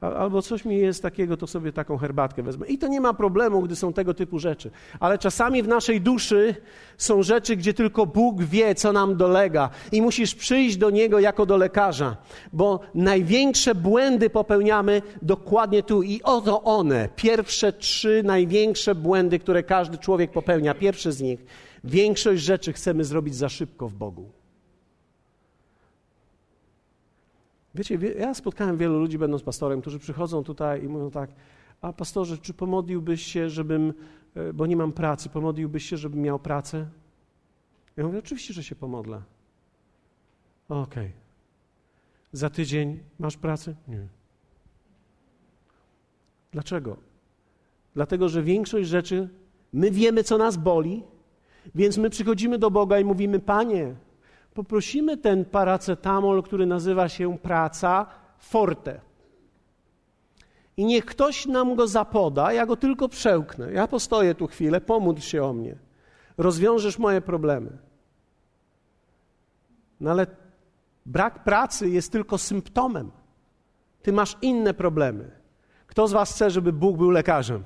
[0.00, 2.66] Albo coś mi jest takiego, to sobie taką herbatkę wezmę.
[2.66, 4.70] I to nie ma problemu, gdy są tego typu rzeczy.
[5.00, 6.54] Ale czasami w naszej duszy
[6.98, 11.46] są rzeczy, gdzie tylko Bóg wie, co nam dolega, i musisz przyjść do Niego jako
[11.46, 12.16] do lekarza,
[12.52, 16.02] bo największe błędy popełniamy dokładnie tu.
[16.02, 20.74] I oto one, pierwsze trzy największe błędy, które każdy człowiek popełnia.
[20.74, 21.44] Pierwszy z nich,
[21.84, 24.35] większość rzeczy chcemy zrobić za szybko w Bogu.
[27.76, 31.30] Wiecie, ja spotkałem wielu ludzi, będąc pastorem, którzy przychodzą tutaj i mówią tak,
[31.80, 33.94] a pastorze, czy pomodliłbyś się, żebym,
[34.34, 36.88] e, bo nie mam pracy, pomodliłbyś się, żebym miał pracę?
[37.96, 39.22] Ja mówię, oczywiście, że się pomodlę.
[40.68, 40.82] Okej.
[40.82, 41.12] Okay.
[42.32, 43.74] Za tydzień masz pracę?
[43.88, 44.06] Nie.
[46.52, 46.96] Dlaczego?
[47.94, 49.28] Dlatego, że większość rzeczy,
[49.72, 51.02] my wiemy, co nas boli,
[51.74, 53.94] więc my przychodzimy do Boga i mówimy, Panie,
[54.56, 58.06] poprosimy ten paracetamol, który nazywa się praca,
[58.38, 59.00] forte.
[60.76, 63.72] I niech ktoś nam go zapoda, ja go tylko przełknę.
[63.72, 65.76] Ja postoję tu chwilę, pomódl się o mnie.
[66.38, 67.78] Rozwiążesz moje problemy.
[70.00, 70.26] No ale
[71.06, 73.10] brak pracy jest tylko symptomem.
[74.02, 75.30] Ty masz inne problemy.
[75.86, 77.62] Kto z Was chce, żeby Bóg był lekarzem?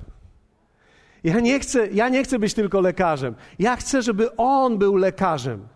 [1.23, 3.35] Ja nie chcę, ja nie chcę być tylko lekarzem.
[3.59, 5.67] Ja chcę, żeby On był lekarzem.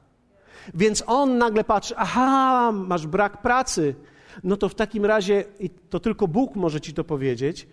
[0.73, 3.95] Więc on nagle patrzy, aha, masz brak pracy.
[4.43, 7.67] No to w takim razie, i to tylko Bóg może ci to powiedzieć,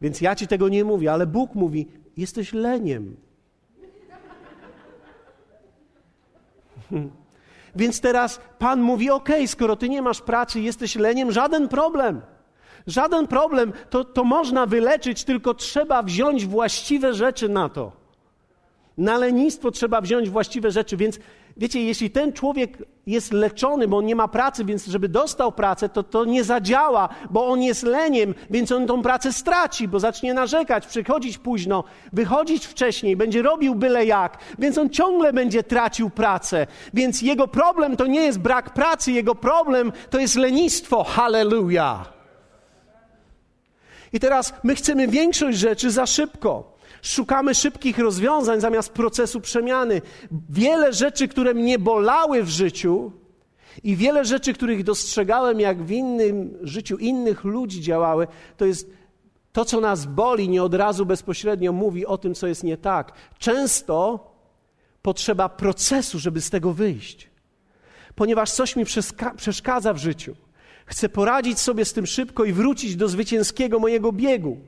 [0.00, 3.16] więc ja ci tego nie mówię, ale Bóg mówi, jesteś leniem.
[7.76, 12.20] Więc teraz Pan mówi: OK, skoro ty nie masz pracy, jesteś leniem, żaden problem.
[12.86, 18.03] Żaden problem, to, to można wyleczyć, tylko trzeba wziąć właściwe rzeczy na to.
[18.98, 21.18] Na lenistwo trzeba wziąć właściwe rzeczy, więc
[21.56, 25.88] wiecie, jeśli ten człowiek jest leczony, bo on nie ma pracy, więc żeby dostał pracę,
[25.88, 30.34] to to nie zadziała, bo on jest leniem, więc on tą pracę straci, bo zacznie
[30.34, 36.66] narzekać, przychodzić późno, wychodzić wcześniej, będzie robił byle jak, więc on ciągle będzie tracił pracę.
[36.94, 41.04] Więc jego problem to nie jest brak pracy, jego problem to jest lenistwo.
[41.04, 42.12] Hallelujah!
[44.12, 46.73] I teraz my chcemy większość rzeczy za szybko.
[47.04, 50.02] Szukamy szybkich rozwiązań zamiast procesu przemiany.
[50.50, 53.12] Wiele rzeczy, które mnie bolały w życiu
[53.82, 58.90] i wiele rzeczy, których dostrzegałem, jak w innym życiu innych ludzi działały, to jest
[59.52, 63.12] to, co nas boli, nie od razu bezpośrednio mówi o tym, co jest nie tak.
[63.38, 64.30] Często
[65.02, 67.30] potrzeba procesu, żeby z tego wyjść.
[68.14, 68.84] Ponieważ coś mi
[69.36, 70.36] przeszkadza w życiu.
[70.86, 74.58] Chcę poradzić sobie z tym szybko i wrócić do zwycięskiego mojego biegu.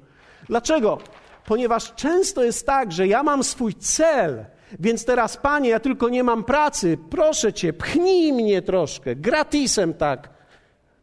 [0.49, 0.99] Dlaczego?
[1.47, 4.45] Ponieważ często jest tak, że ja mam swój cel,
[4.81, 10.31] więc teraz, panie, ja tylko nie mam pracy, proszę cię, pchnij mnie troszkę, gratisem tak.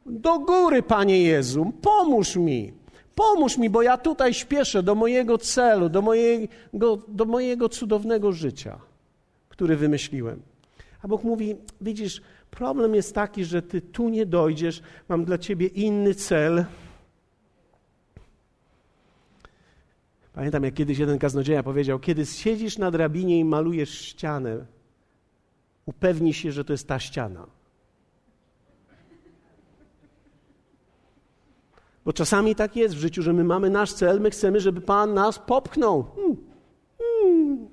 [0.05, 2.73] Do góry, panie Jezu, pomóż mi.
[3.15, 8.77] Pomóż mi, bo ja tutaj śpieszę do mojego celu, do mojego, do mojego cudownego życia,
[9.49, 10.41] który wymyśliłem.
[11.01, 15.67] A Bóg mówi: Widzisz, problem jest taki, że ty tu nie dojdziesz, mam dla ciebie
[15.67, 16.65] inny cel
[20.33, 24.65] Pamiętam, jak kiedyś jeden kaznodzieja powiedział, kiedy siedzisz na drabinie i malujesz ścianę,
[25.85, 27.47] upewnij się, że to jest ta ściana.
[32.05, 35.13] Bo czasami tak jest w życiu, że my mamy nasz cel, my chcemy, żeby Pan
[35.13, 36.05] nas popchnął.
[36.15, 36.37] Hmm.
[36.97, 37.67] Hmm.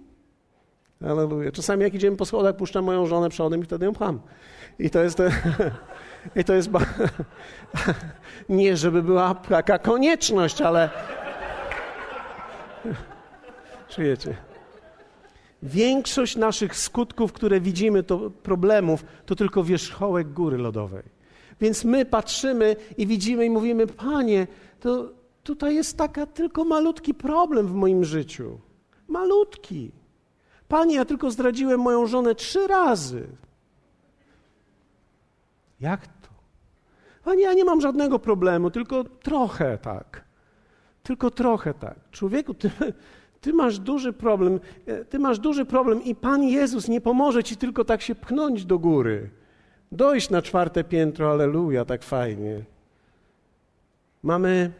[1.05, 1.53] Aleluja.
[1.53, 4.21] Czasami jak idziemy po schodach, puszczam moją żonę przodem i wtedy ją pcham.
[4.79, 5.23] I to jest...
[6.37, 6.71] I to jest...
[8.49, 10.91] Nie, żeby była taka konieczność, ale
[13.91, 14.37] Czujecie?
[15.63, 21.03] Większość naszych skutków, które widzimy, to problemów, to tylko wierzchołek góry lodowej.
[21.61, 24.47] Więc my patrzymy i widzimy i mówimy, Panie,
[24.81, 28.61] to tutaj jest taka tylko malutki problem w moim życiu.
[29.09, 29.91] Malutki.
[30.69, 33.27] Panie, ja tylko zdradziłem moją żonę trzy razy.
[35.81, 36.29] Jak to?
[37.25, 40.25] Panie, ja nie mam żadnego problemu, tylko trochę tak.
[41.03, 42.11] Tylko trochę tak.
[42.11, 42.71] Człowieku, ty,
[43.41, 47.57] ty masz duży problem, e, ty masz duży problem i Pan Jezus nie pomoże ci
[47.57, 49.31] tylko tak się pchnąć do góry.
[49.93, 52.63] Dojść na czwarte piętro, aleluja, tak fajnie.
[54.23, 54.73] Mamy,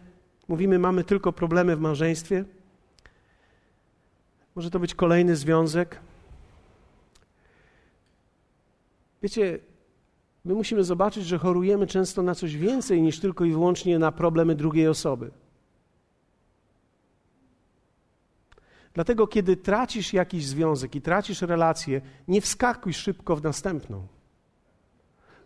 [0.49, 2.45] mówimy, mamy tylko problemy w małżeństwie.
[4.55, 6.01] Może to być kolejny związek.
[9.23, 9.59] Wiecie,
[10.45, 14.55] my musimy zobaczyć, że chorujemy często na coś więcej niż tylko i wyłącznie na problemy
[14.55, 15.31] drugiej osoby.
[18.95, 24.07] Dlatego, kiedy tracisz jakiś związek i tracisz relację, nie wskakuj szybko w następną.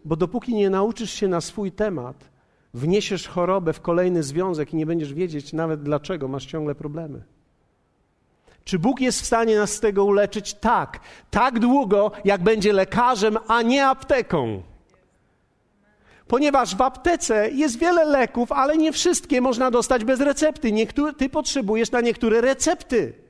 [0.04, 2.30] Bo dopóki nie nauczysz się na swój temat,
[2.74, 7.22] wniesiesz chorobę w kolejny związek i nie będziesz wiedzieć nawet dlaczego masz ciągle problemy.
[8.64, 10.54] Czy Bóg jest w stanie nas z tego uleczyć?
[10.54, 11.00] Tak.
[11.30, 14.62] Tak długo, jak będzie lekarzem, a nie apteką.
[16.28, 20.72] Ponieważ w aptece jest wiele leków, ale nie wszystkie można dostać bez recepty.
[20.72, 23.23] Niektóre, ty potrzebujesz na niektóre recepty.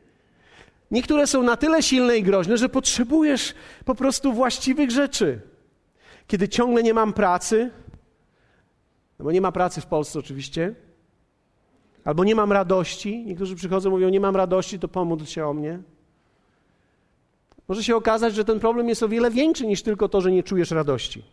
[0.95, 3.55] Niektóre są na tyle silne i groźne, że potrzebujesz
[3.85, 5.41] po prostu właściwych rzeczy.
[6.27, 7.71] Kiedy ciągle nie mam pracy,
[9.19, 10.75] no bo nie ma pracy w Polsce oczywiście,
[12.05, 15.53] albo nie mam radości, niektórzy przychodzą i mówią, nie mam radości, to pomódl się o
[15.53, 15.83] mnie.
[17.69, 20.43] Może się okazać, że ten problem jest o wiele większy niż tylko to, że nie
[20.43, 21.25] czujesz radości.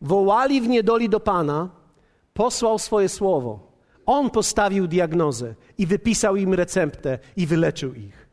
[0.00, 1.68] Wołali w niedoli do Pana,
[2.32, 3.73] posłał swoje słowo.
[4.06, 8.28] On postawił diagnozę i wypisał im receptę i wyleczył ich.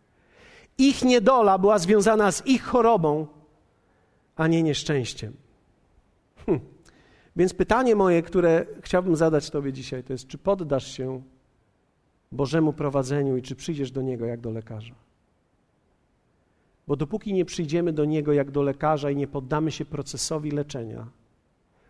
[0.78, 3.28] Ich niedola była związana z ich chorobą,
[4.36, 5.34] a nie nieszczęściem.
[6.46, 6.60] Hm.
[7.36, 11.22] Więc pytanie moje, które chciałbym zadać Tobie dzisiaj, to jest: czy poddasz się
[12.32, 14.96] Bożemu prowadzeniu i czy przyjdziesz do Niego jak do lekarza?
[16.88, 21.08] Bo dopóki nie przyjdziemy do Niego jak do lekarza i nie poddamy się procesowi leczenia,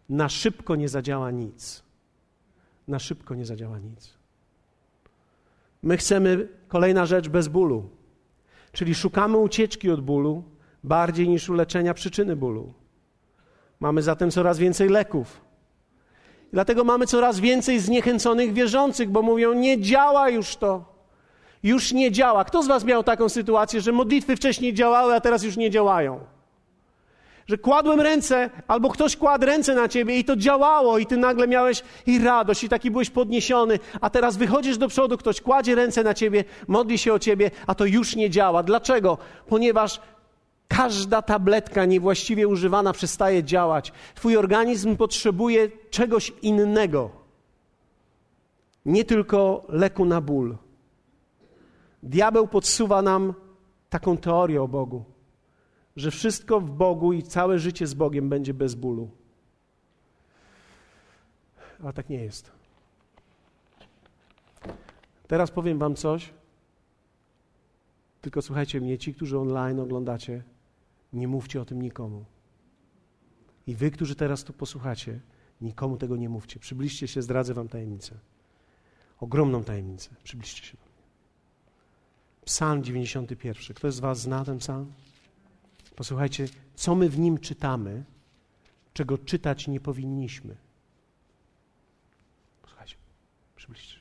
[0.09, 1.83] na szybko nie zadziała nic.
[2.91, 4.13] Na szybko nie zadziała nic.
[5.83, 7.89] My chcemy, kolejna rzecz, bez bólu.
[8.71, 10.43] Czyli szukamy ucieczki od bólu
[10.83, 12.73] bardziej niż uleczenia przyczyny bólu.
[13.79, 15.41] Mamy zatem coraz więcej leków.
[16.53, 20.85] Dlatego mamy coraz więcej zniechęconych wierzących, bo mówią: Nie działa już to.
[21.63, 22.45] Już nie działa.
[22.45, 26.19] Kto z Was miał taką sytuację, że modlitwy wcześniej działały, a teraz już nie działają?
[27.51, 31.47] Że kładłem ręce, albo ktoś kładł ręce na ciebie i to działało, i ty nagle
[31.47, 36.03] miałeś i radość, i taki byłeś podniesiony, a teraz wychodzisz do przodu, ktoś kładzie ręce
[36.03, 38.63] na ciebie, modli się o ciebie, a to już nie działa.
[38.63, 39.17] Dlaczego?
[39.47, 39.99] Ponieważ
[40.67, 43.93] Każda tabletka niewłaściwie używana przestaje działać.
[44.15, 47.09] Twój organizm potrzebuje czegoś innego.
[48.85, 50.57] Nie tylko leku na ból.
[52.03, 53.33] Diabeł podsuwa nam
[53.89, 55.03] taką teorię o Bogu,
[55.95, 59.09] że wszystko w Bogu i całe życie z Bogiem będzie bez bólu.
[61.83, 62.51] Ale tak nie jest.
[65.27, 66.33] Teraz powiem Wam coś.
[68.21, 70.43] Tylko słuchajcie mnie, ci, którzy online oglądacie,
[71.13, 72.25] nie mówcie o tym nikomu.
[73.67, 75.19] I wy, którzy teraz tu posłuchacie,
[75.61, 76.59] nikomu tego nie mówcie.
[76.59, 78.15] Przybliżcie się, zdradzę wam tajemnicę.
[79.19, 80.09] Ogromną tajemnicę.
[80.23, 80.91] Przybliżcie się do mnie.
[82.45, 83.75] Psalm 91.
[83.75, 84.93] Kto z was zna ten psalm?
[86.01, 88.03] Posłuchajcie, co my w nim czytamy,
[88.93, 90.55] czego czytać nie powinniśmy.
[92.61, 92.95] Posłuchajcie,
[93.55, 93.97] przybliżcie.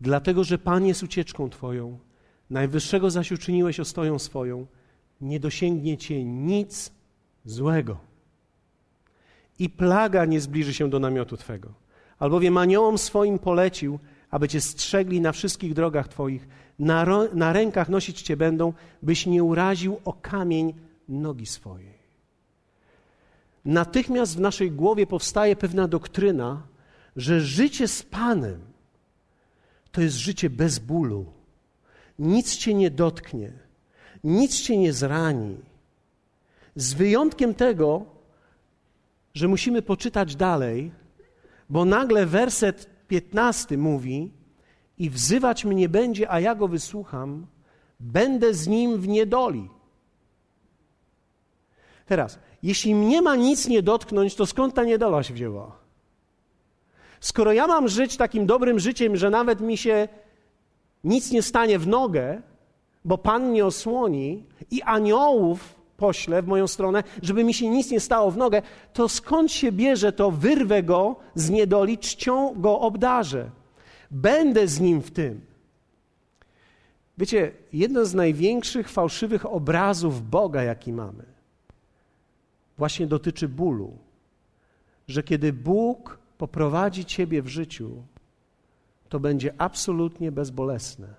[0.00, 1.98] Dlatego, że Pan jest ucieczką Twoją
[2.50, 4.66] Najwyższego zaś uczyniłeś ostoją swoją,
[5.20, 6.92] nie dosięgnie cię nic
[7.44, 7.98] złego.
[9.58, 11.72] I plaga nie zbliży się do namiotu Twego.
[12.18, 13.98] Albowiem aniołom swoim polecił,
[14.32, 19.44] aby Cię strzegli na wszystkich drogach Twoich, na, na rękach nosić Cię będą, byś nie
[19.44, 20.74] uraził o kamień
[21.08, 22.02] nogi swojej.
[23.64, 26.62] Natychmiast w naszej głowie powstaje pewna doktryna,
[27.16, 28.60] że życie z Panem
[29.92, 31.26] to jest życie bez bólu
[32.18, 33.52] nic cię nie dotknie,
[34.24, 35.56] nic cię nie zrani.
[36.76, 38.04] Z wyjątkiem tego,
[39.34, 40.92] że musimy poczytać dalej,
[41.70, 44.30] bo nagle werset 15 mówi:
[44.98, 47.46] I wzywać mnie będzie, a ja go wysłucham,
[48.00, 49.68] będę z nim w niedoli.
[52.06, 55.76] Teraz, jeśli mnie ma nic nie dotknąć, to skąd ta niedola się wzięła?
[57.20, 60.08] Skoro ja mam żyć takim dobrym życiem, że nawet mi się
[61.04, 62.42] nic nie stanie w nogę,
[63.04, 68.00] bo Pan mnie osłoni i aniołów pośle w moją stronę, żeby mi się nic nie
[68.00, 68.62] stało w nogę,
[68.92, 73.50] to skąd się bierze to, wyrwę go z niedoli, czcią go obdarzę.
[74.10, 75.40] Będę z nim w tym.
[77.18, 81.24] Wiecie, jeden z największych fałszywych obrazów Boga, jaki mamy,
[82.78, 83.98] właśnie dotyczy bólu.
[85.08, 88.02] Że kiedy Bóg poprowadzi ciebie w życiu,
[89.08, 91.14] to będzie absolutnie bezbolesne.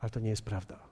[0.00, 0.87] Ale to nie jest prawda.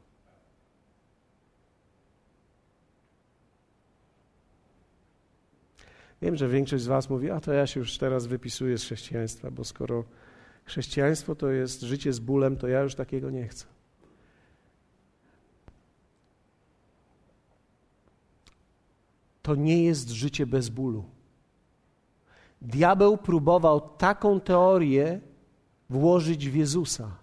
[6.22, 9.50] Wiem, że większość z Was mówi, a to ja się już teraz wypisuję z chrześcijaństwa,
[9.50, 10.04] bo skoro
[10.64, 13.66] chrześcijaństwo to jest życie z bólem, to ja już takiego nie chcę.
[19.42, 21.04] To nie jest życie bez bólu.
[22.62, 25.20] Diabeł próbował taką teorię
[25.90, 27.16] włożyć w Jezusa,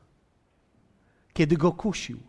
[1.34, 2.20] kiedy go kusił.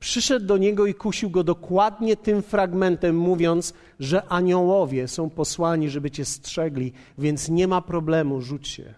[0.00, 6.10] Przyszedł do niego i kusił go dokładnie tym fragmentem, mówiąc, że aniołowie są posłani, żeby
[6.10, 8.94] cię strzegli, więc nie ma problemu, rzuć się.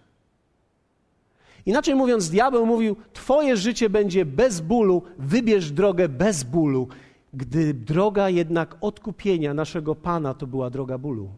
[1.66, 6.88] Inaczej mówiąc, diabeł mówił: Twoje życie będzie bez bólu, wybierz drogę bez bólu.
[7.34, 11.28] Gdy droga jednak odkupienia naszego Pana to była droga bólu.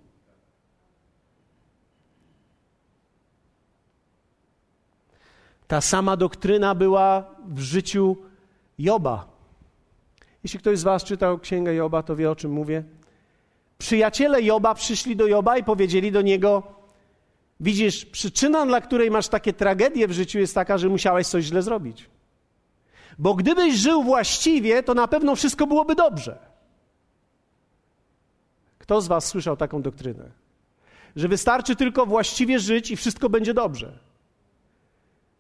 [5.66, 8.16] Ta sama doktryna była w życiu
[8.78, 9.33] Joba.
[10.44, 12.84] Jeśli ktoś z Was czytał księgę Joba, to wie o czym mówię.
[13.78, 16.62] Przyjaciele Joba przyszli do Joba i powiedzieli do niego:
[17.60, 21.62] Widzisz, przyczyna, dla której masz takie tragedie w życiu, jest taka, że musiałeś coś źle
[21.62, 22.10] zrobić.
[23.18, 26.38] Bo gdybyś żył właściwie, to na pewno wszystko byłoby dobrze.
[28.78, 30.30] Kto z Was słyszał taką doktrynę?
[31.16, 33.98] Że wystarczy tylko właściwie żyć i wszystko będzie dobrze.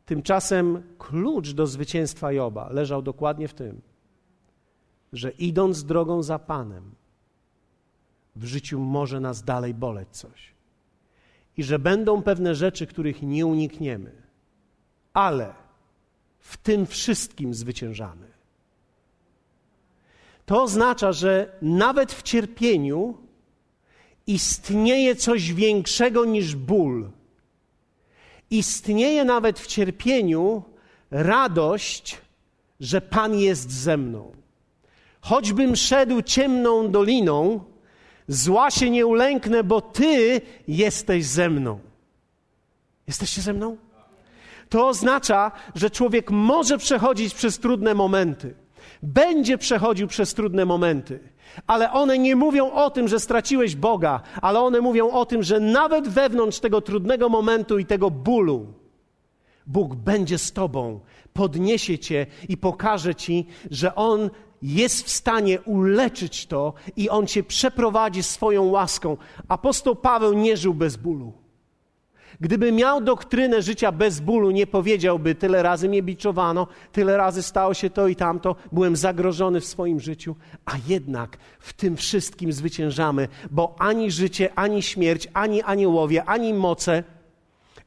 [0.06, 3.80] Tymczasem klucz do zwycięstwa Joba leżał dokładnie w tym,
[5.14, 6.94] że idąc drogą za Panem,
[8.36, 10.54] w życiu może nas dalej boleć coś.
[11.56, 14.12] I że będą pewne rzeczy, których nie unikniemy,
[15.12, 15.54] ale
[16.38, 18.26] w tym wszystkim zwyciężamy.
[20.46, 23.18] To oznacza, że nawet w cierpieniu
[24.26, 27.10] istnieje coś większego niż ból.
[28.50, 30.62] Istnieje nawet w cierpieniu
[31.10, 32.18] radość,
[32.80, 34.43] że Pan jest ze mną.
[35.24, 37.60] Choćbym szedł ciemną doliną,
[38.28, 41.78] zła się nie ulęknę, bo Ty jesteś ze mną.
[43.06, 43.76] Jesteście ze mną?
[44.68, 48.54] To oznacza, że człowiek może przechodzić przez trudne momenty.
[49.02, 51.20] Będzie przechodził przez trudne momenty,
[51.66, 55.60] ale one nie mówią o tym, że straciłeś Boga, ale one mówią o tym, że
[55.60, 58.66] nawet wewnątrz tego trudnego momentu i tego bólu,
[59.66, 61.00] Bóg będzie z Tobą,
[61.32, 64.30] podniesie Cię i pokaże Ci, że On
[64.64, 69.16] jest w stanie uleczyć to i On Cię przeprowadzi swoją łaską.
[69.48, 71.32] Apostoł Paweł nie żył bez bólu.
[72.40, 77.74] Gdyby miał doktrynę życia bez bólu, nie powiedziałby, tyle razy mnie biczowano, tyle razy stało
[77.74, 83.28] się to i tamto, byłem zagrożony w swoim życiu, a jednak w tym wszystkim zwyciężamy,
[83.50, 87.04] bo ani życie, ani śmierć, ani aniołowie, ani moce,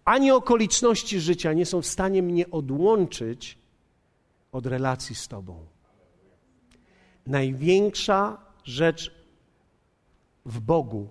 [0.05, 3.57] ani okoliczności życia nie są w stanie mnie odłączyć
[4.51, 5.76] od relacji z Tobą.
[7.27, 9.11] Największa rzecz
[10.45, 11.09] w Bogu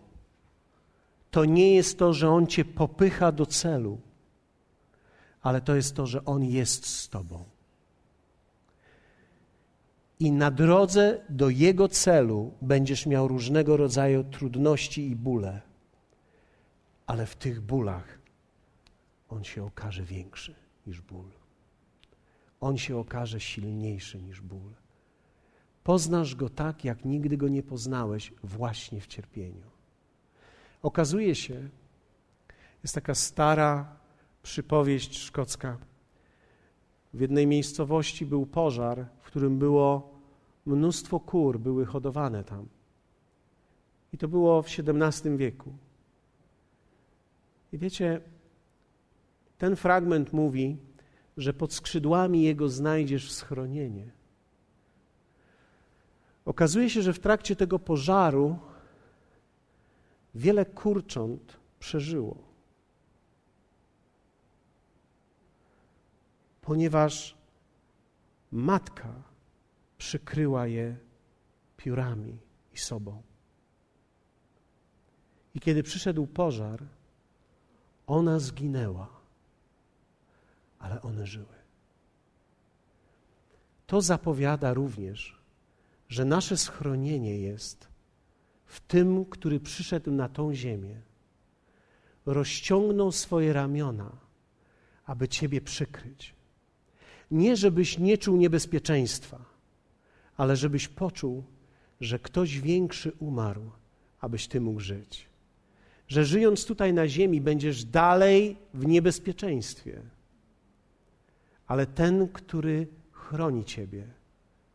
[1.31, 4.01] to nie jest to, że On cię popycha do celu,
[5.43, 7.45] ale to jest to, że On jest z Tobą.
[10.21, 15.61] I na drodze do Jego celu będziesz miał różnego rodzaju trudności i bóle,
[17.07, 18.19] ale w tych bólach
[19.29, 20.55] On się okaże większy
[20.87, 21.31] niż ból.
[22.61, 24.86] On się okaże silniejszy niż ból.
[25.87, 29.67] Poznasz Go tak, jak nigdy Go nie poznałeś, właśnie w cierpieniu.
[30.83, 31.69] Okazuje się,
[32.83, 33.97] jest taka stara
[34.43, 35.79] przypowieść szkocka.
[37.15, 40.15] W jednej miejscowości był pożar, w którym było
[40.67, 42.69] mnóstwo kur, były hodowane tam.
[44.13, 45.73] I to było w XVII wieku.
[47.73, 48.21] I wiecie,
[49.59, 50.77] ten fragment mówi,
[51.37, 54.16] że pod skrzydłami jego znajdziesz schronienie.
[56.47, 58.59] Okazuje się, że w trakcie tego pożaru
[60.35, 62.37] wiele kurcząt przeżyło.
[66.61, 67.37] Ponieważ
[68.53, 69.09] matka
[69.99, 70.97] przykryła je
[71.77, 72.39] piórami
[72.73, 73.23] i sobą.
[75.55, 76.83] I kiedy przyszedł pożar,
[78.07, 79.09] ona zginęła,
[80.79, 81.57] ale one żyły.
[83.87, 85.46] To zapowiada również,
[86.09, 87.89] że nasze schronienie jest
[88.65, 91.01] w tym, który przyszedł na tą ziemię,
[92.27, 94.13] rozciągnął swoje ramiona,
[95.05, 96.35] aby Ciebie przykryć.
[97.31, 99.45] Nie, żebyś nie czuł niebezpieczeństwa,
[100.37, 101.45] ale żebyś poczuł,
[102.01, 103.71] że ktoś większy umarł,
[104.21, 105.29] abyś Ty mógł żyć.
[106.09, 110.03] Że żyjąc tutaj na ziemi będziesz dalej w niebezpieczeństwie,
[111.67, 114.05] ale ten, który chroni Ciebie,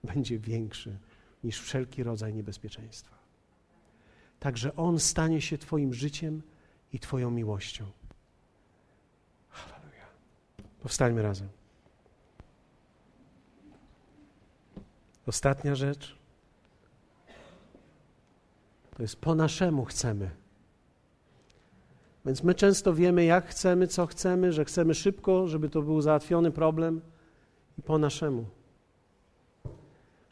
[0.03, 0.97] będzie większy
[1.43, 3.15] niż wszelki rodzaj niebezpieczeństwa.
[4.39, 6.41] Także On stanie się Twoim życiem
[6.93, 7.85] i Twoją miłością.
[9.49, 10.05] Halleluja.
[10.81, 11.49] Powstańmy razem.
[15.27, 16.15] Ostatnia rzecz.
[18.95, 20.29] To jest po naszemu chcemy.
[22.25, 26.51] Więc my często wiemy, jak chcemy, co chcemy, że chcemy szybko, żeby to był załatwiony
[26.51, 27.01] problem
[27.77, 28.45] i po naszemu.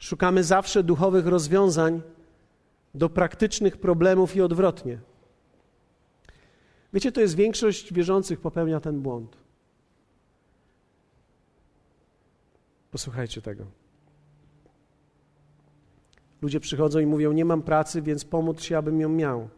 [0.00, 2.02] Szukamy zawsze duchowych rozwiązań
[2.94, 4.98] do praktycznych problemów i odwrotnie.
[6.92, 9.36] Wiecie, to jest większość wierzących popełnia ten błąd.
[12.90, 13.64] Posłuchajcie tego.
[16.42, 19.48] Ludzie przychodzą i mówią: Nie mam pracy, więc pomódl się, abym ją miał.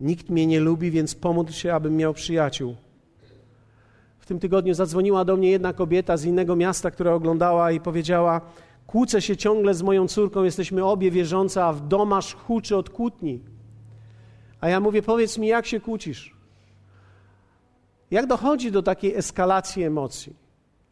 [0.00, 2.76] Nikt mnie nie lubi, więc pomódl się, abym miał przyjaciół.
[4.18, 8.40] W tym tygodniu zadzwoniła do mnie jedna kobieta z innego miasta, która oglądała i powiedziała:
[8.86, 13.40] Kłócę się ciągle z moją córką, jesteśmy obie wierzące, a w domasz huczy od kłótni.
[14.60, 16.36] A ja mówię: Powiedz mi, jak się kłócisz?
[18.10, 20.36] Jak dochodzi do takiej eskalacji emocji?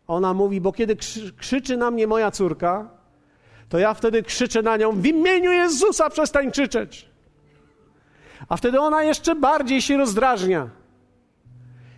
[0.06, 0.96] Ona mówi: Bo kiedy
[1.36, 2.90] krzyczy na mnie moja córka,
[3.68, 7.08] to ja wtedy krzyczę na nią: W imieniu Jezusa przestań krzyczeć.
[8.48, 10.70] A wtedy ona jeszcze bardziej się rozdrażnia.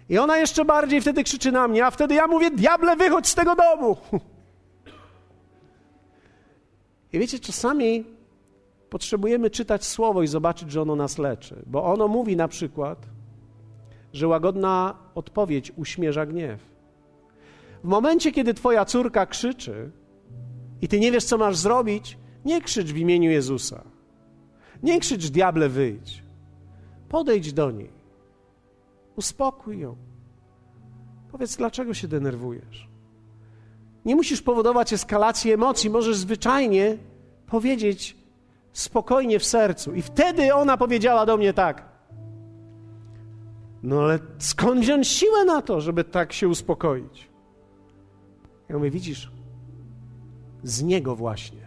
[0.09, 3.35] I ona jeszcze bardziej wtedy krzyczy na mnie, a wtedy ja mówię: Diable, wychodź z
[3.35, 3.97] tego domu.
[7.17, 8.05] I wiecie, czasami
[8.91, 13.07] potrzebujemy czytać słowo i zobaczyć, że ono nas leczy, bo ono mówi na przykład,
[14.13, 16.61] że łagodna odpowiedź uśmierza gniew.
[17.85, 19.91] W momencie, kiedy twoja córka krzyczy
[20.83, 23.85] i ty nie wiesz, co masz zrobić, nie krzycz w imieniu Jezusa.
[24.83, 26.23] Nie krzycz, diable, wyjdź.
[27.09, 27.91] Podejdź do niej.
[29.17, 29.97] Uspokój ją.
[31.33, 32.89] Powiedz, dlaczego się denerwujesz.
[34.05, 36.99] Nie musisz powodować eskalacji emocji, możesz zwyczajnie
[37.47, 38.17] powiedzieć
[38.73, 39.95] spokojnie w sercu.
[39.95, 41.89] I wtedy ona powiedziała do mnie tak.
[43.83, 47.29] No ale skąd wziąć siłę na to, żeby tak się uspokoić?
[48.69, 49.31] Ja mówię, widzisz,
[50.63, 51.67] z niego właśnie.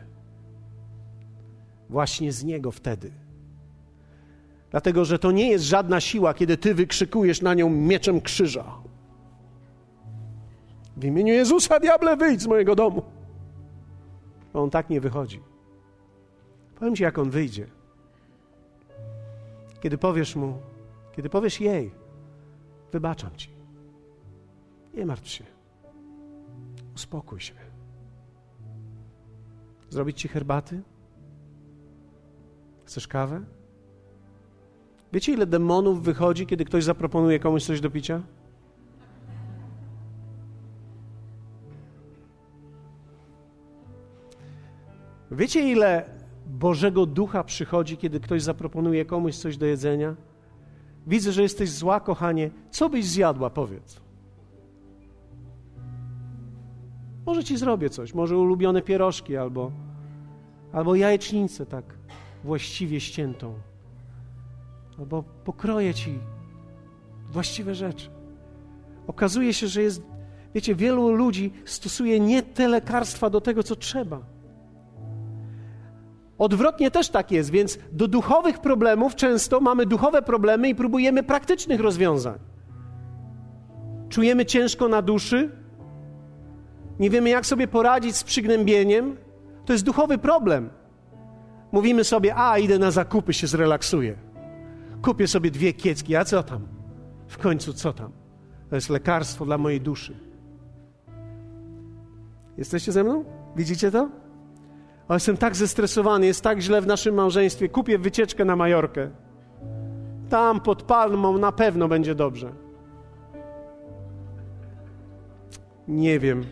[1.90, 3.12] Właśnie z niego wtedy.
[4.72, 8.66] Dlatego, że to nie jest żadna siła, kiedy ty wykrzykujesz na nią mieczem krzyża.
[10.98, 13.02] W imieniu Jezusa, diable, wyjdź z mojego domu.
[14.54, 15.42] On tak nie wychodzi.
[16.80, 17.68] Powiem ci, jak on wyjdzie.
[19.80, 20.62] Kiedy powiesz mu,
[21.12, 21.92] kiedy powiesz jej,
[22.92, 23.50] wybaczam ci.
[24.94, 25.44] Nie martw się.
[26.96, 27.54] Uspokój się.
[29.90, 30.82] Zrobić ci herbaty?
[32.86, 33.42] Chcesz kawę?
[35.14, 38.22] Wiecie, ile demonów wychodzi, kiedy ktoś zaproponuje komuś coś do picia?
[45.32, 46.19] Wiecie, ile
[46.50, 50.16] Bożego Ducha przychodzi, kiedy ktoś zaproponuje komuś coś do jedzenia?
[51.08, 52.50] Widzę, że jesteś zła, kochanie.
[52.72, 54.02] Co byś zjadła, powiedz?
[57.26, 59.72] Może ci zrobię coś, może ulubione pierożki albo,
[60.74, 61.86] albo jajecznicę tak
[62.44, 63.54] właściwie ściętą.
[65.00, 66.20] Albo pokroję ci
[67.32, 68.10] właściwe rzeczy.
[69.08, 70.02] Okazuje się, że jest,
[70.56, 74.39] wiecie, wielu ludzi stosuje nie te lekarstwa do tego, co trzeba.
[76.40, 81.80] Odwrotnie też tak jest, więc do duchowych problemów często mamy duchowe problemy i próbujemy praktycznych
[81.80, 82.40] rozwiązań.
[84.10, 85.52] Czujemy ciężko na duszy,
[87.00, 89.18] nie wiemy, jak sobie poradzić z przygnębieniem.
[89.66, 90.70] To jest duchowy problem.
[91.72, 94.16] Mówimy sobie, a idę na zakupy, się zrelaksuję.
[95.02, 96.68] Kupię sobie dwie kiecki, a co tam?
[97.28, 98.12] W końcu co tam?
[98.70, 100.18] To jest lekarstwo dla mojej duszy.
[102.58, 103.24] Jesteście ze mną?
[103.56, 104.10] Widzicie to?
[105.10, 107.70] O, jestem tak zestresowany, jest tak źle w naszym małżeństwie.
[107.70, 109.10] Kupię wycieczkę na Majorkę.
[110.30, 112.52] Tam pod palmą na pewno będzie dobrze.
[115.88, 116.46] Nie wiem.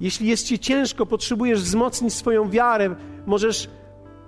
[0.00, 2.94] Jeśli jest ci ciężko, potrzebujesz wzmocnić swoją wiarę,
[3.26, 3.70] możesz,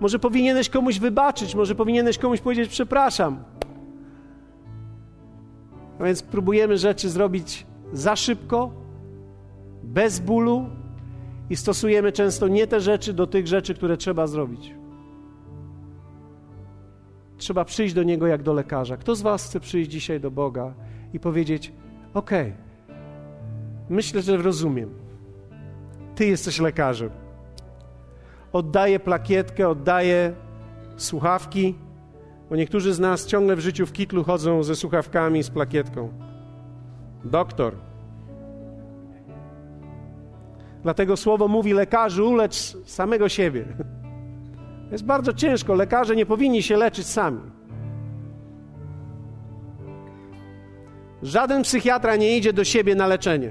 [0.01, 3.45] może powinieneś komuś wybaczyć, może powinieneś komuś powiedzieć przepraszam.
[5.99, 8.71] A więc próbujemy rzeczy zrobić za szybko,
[9.83, 10.67] bez bólu,
[11.53, 14.75] i stosujemy często nie te rzeczy do tych rzeczy, które trzeba zrobić.
[17.37, 18.97] Trzeba przyjść do Niego jak do lekarza.
[18.97, 20.75] Kto z Was chce przyjść dzisiaj do Boga
[21.13, 21.73] i powiedzieć:
[22.15, 22.31] OK,
[23.91, 24.91] myślę, że rozumiem.
[26.15, 27.11] Ty jesteś lekarzem.
[28.53, 30.35] Oddaję plakietkę, oddaję
[30.97, 31.75] słuchawki,
[32.51, 36.13] bo niektórzy z nas ciągle w życiu w kitlu chodzą ze słuchawkami, z plakietką.
[37.25, 37.92] Doktor,
[40.83, 43.65] Dlatego słowo mówi lekarzu, lecz samego siebie.
[44.93, 45.75] Jest bardzo ciężko.
[45.75, 47.41] Lekarze nie powinni się leczyć sami.
[51.23, 53.51] Żaden psychiatra nie idzie do siebie na leczenie.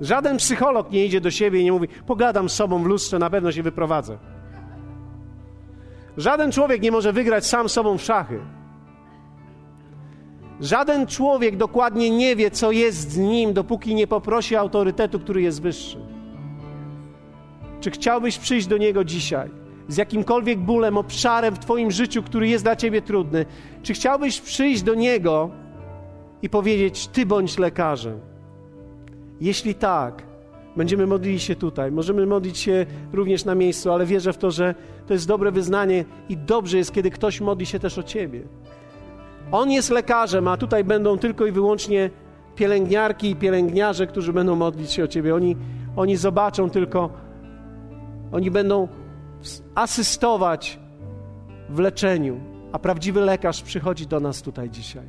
[0.00, 3.30] Żaden psycholog nie idzie do siebie i nie mówi: Pogadam z sobą w lustrze, na
[3.30, 4.18] pewno się wyprowadzę.
[6.16, 8.40] Żaden człowiek nie może wygrać sam sobą w szachy.
[10.60, 15.62] Żaden człowiek dokładnie nie wie, co jest z nim, dopóki nie poprosi autorytetu, który jest
[15.62, 15.98] wyższy.
[17.80, 19.50] Czy chciałbyś przyjść do niego dzisiaj?
[19.88, 23.46] Z jakimkolwiek bólem, obszarem w Twoim życiu, który jest dla Ciebie trudny?
[23.82, 25.50] Czy chciałbyś przyjść do niego
[26.42, 28.20] i powiedzieć: Ty bądź lekarzem?
[29.40, 30.22] Jeśli tak,
[30.76, 31.92] będziemy modlili się tutaj.
[31.92, 34.74] Możemy modlić się również na miejscu, ale wierzę w to, że
[35.06, 38.42] to jest dobre wyznanie i dobrze jest, kiedy ktoś modli się też o Ciebie.
[39.52, 42.10] On jest lekarzem, a tutaj będą tylko i wyłącznie
[42.54, 45.34] pielęgniarki i pielęgniarze, którzy będą modlić się o Ciebie.
[45.34, 45.56] Oni,
[45.96, 47.10] oni zobaczą tylko,
[48.32, 48.88] oni będą
[49.74, 50.78] asystować
[51.68, 52.40] w leczeniu,
[52.72, 55.06] a prawdziwy lekarz przychodzi do nas tutaj dzisiaj.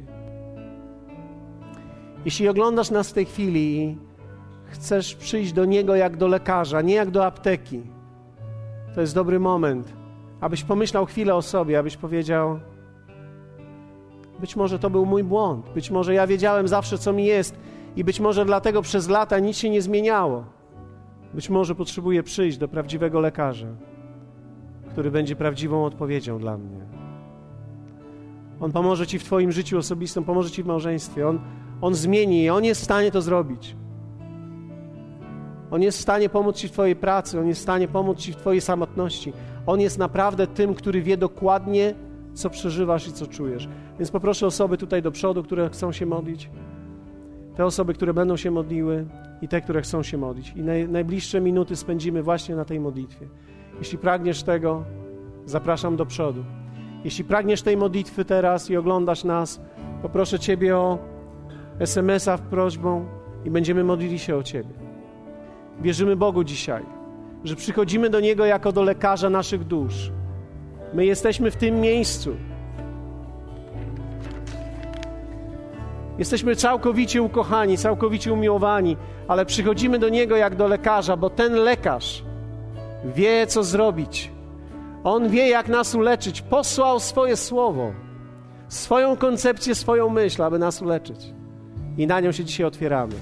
[2.26, 3.98] Jeśli oglądasz nas w tej chwili i
[4.66, 7.82] chcesz przyjść do Niego jak do lekarza, nie jak do apteki,
[8.96, 9.94] to jest dobry moment,
[10.42, 12.60] abyś pomyślał chwilę o sobie, abyś powiedział:
[14.42, 15.70] być może to był mój błąd.
[15.70, 17.56] Być może ja wiedziałem zawsze, co mi jest,
[17.96, 20.44] i być może dlatego przez lata nic się nie zmieniało.
[21.34, 23.68] Być może potrzebuję przyjść do prawdziwego lekarza,
[24.90, 26.82] który będzie prawdziwą odpowiedzią dla mnie.
[28.60, 31.28] On pomoże Ci w Twoim życiu osobistym, pomoże Ci w małżeństwie.
[31.28, 31.40] On,
[31.82, 33.76] on zmieni je, On jest w stanie to zrobić.
[35.72, 38.34] On jest w stanie pomóc Ci w Twojej pracy, On jest w stanie pomóc Ci
[38.34, 39.34] w Twojej samotności.
[39.66, 41.94] On jest naprawdę tym, który wie dokładnie,
[42.34, 43.70] co przeżywasz i co czujesz.
[44.00, 46.50] Więc poproszę osoby tutaj do przodu, które chcą się modlić,
[47.56, 49.06] te osoby, które będą się modliły
[49.42, 50.54] i te, które chcą się modlić.
[50.56, 53.28] I naj, najbliższe minuty spędzimy właśnie na tej modlitwie.
[53.80, 54.84] Jeśli pragniesz tego,
[55.46, 56.44] zapraszam do przodu.
[57.04, 59.62] Jeśli pragniesz tej modlitwy teraz i oglądasz nas,
[60.02, 60.98] poproszę Ciebie o
[61.80, 63.06] SMS-a w prośbą
[63.46, 64.74] i będziemy modlili się o Ciebie.
[65.82, 66.84] Wierzymy Bogu dzisiaj,
[67.44, 70.12] że przychodzimy do Niego jako do lekarza naszych dusz
[70.94, 72.36] My jesteśmy w tym miejscu.
[76.18, 82.24] Jesteśmy całkowicie ukochani, całkowicie umiłowani, ale przychodzimy do Niego jak do lekarza, bo ten lekarz
[83.06, 84.32] wie, co zrobić.
[85.04, 86.42] On wie, jak nas uleczyć.
[86.42, 87.94] Posłał swoje słowo,
[88.68, 91.34] swoją koncepcję, swoją myśl, aby nas uleczyć.
[91.98, 93.14] I na nią się dzisiaj otwieramy.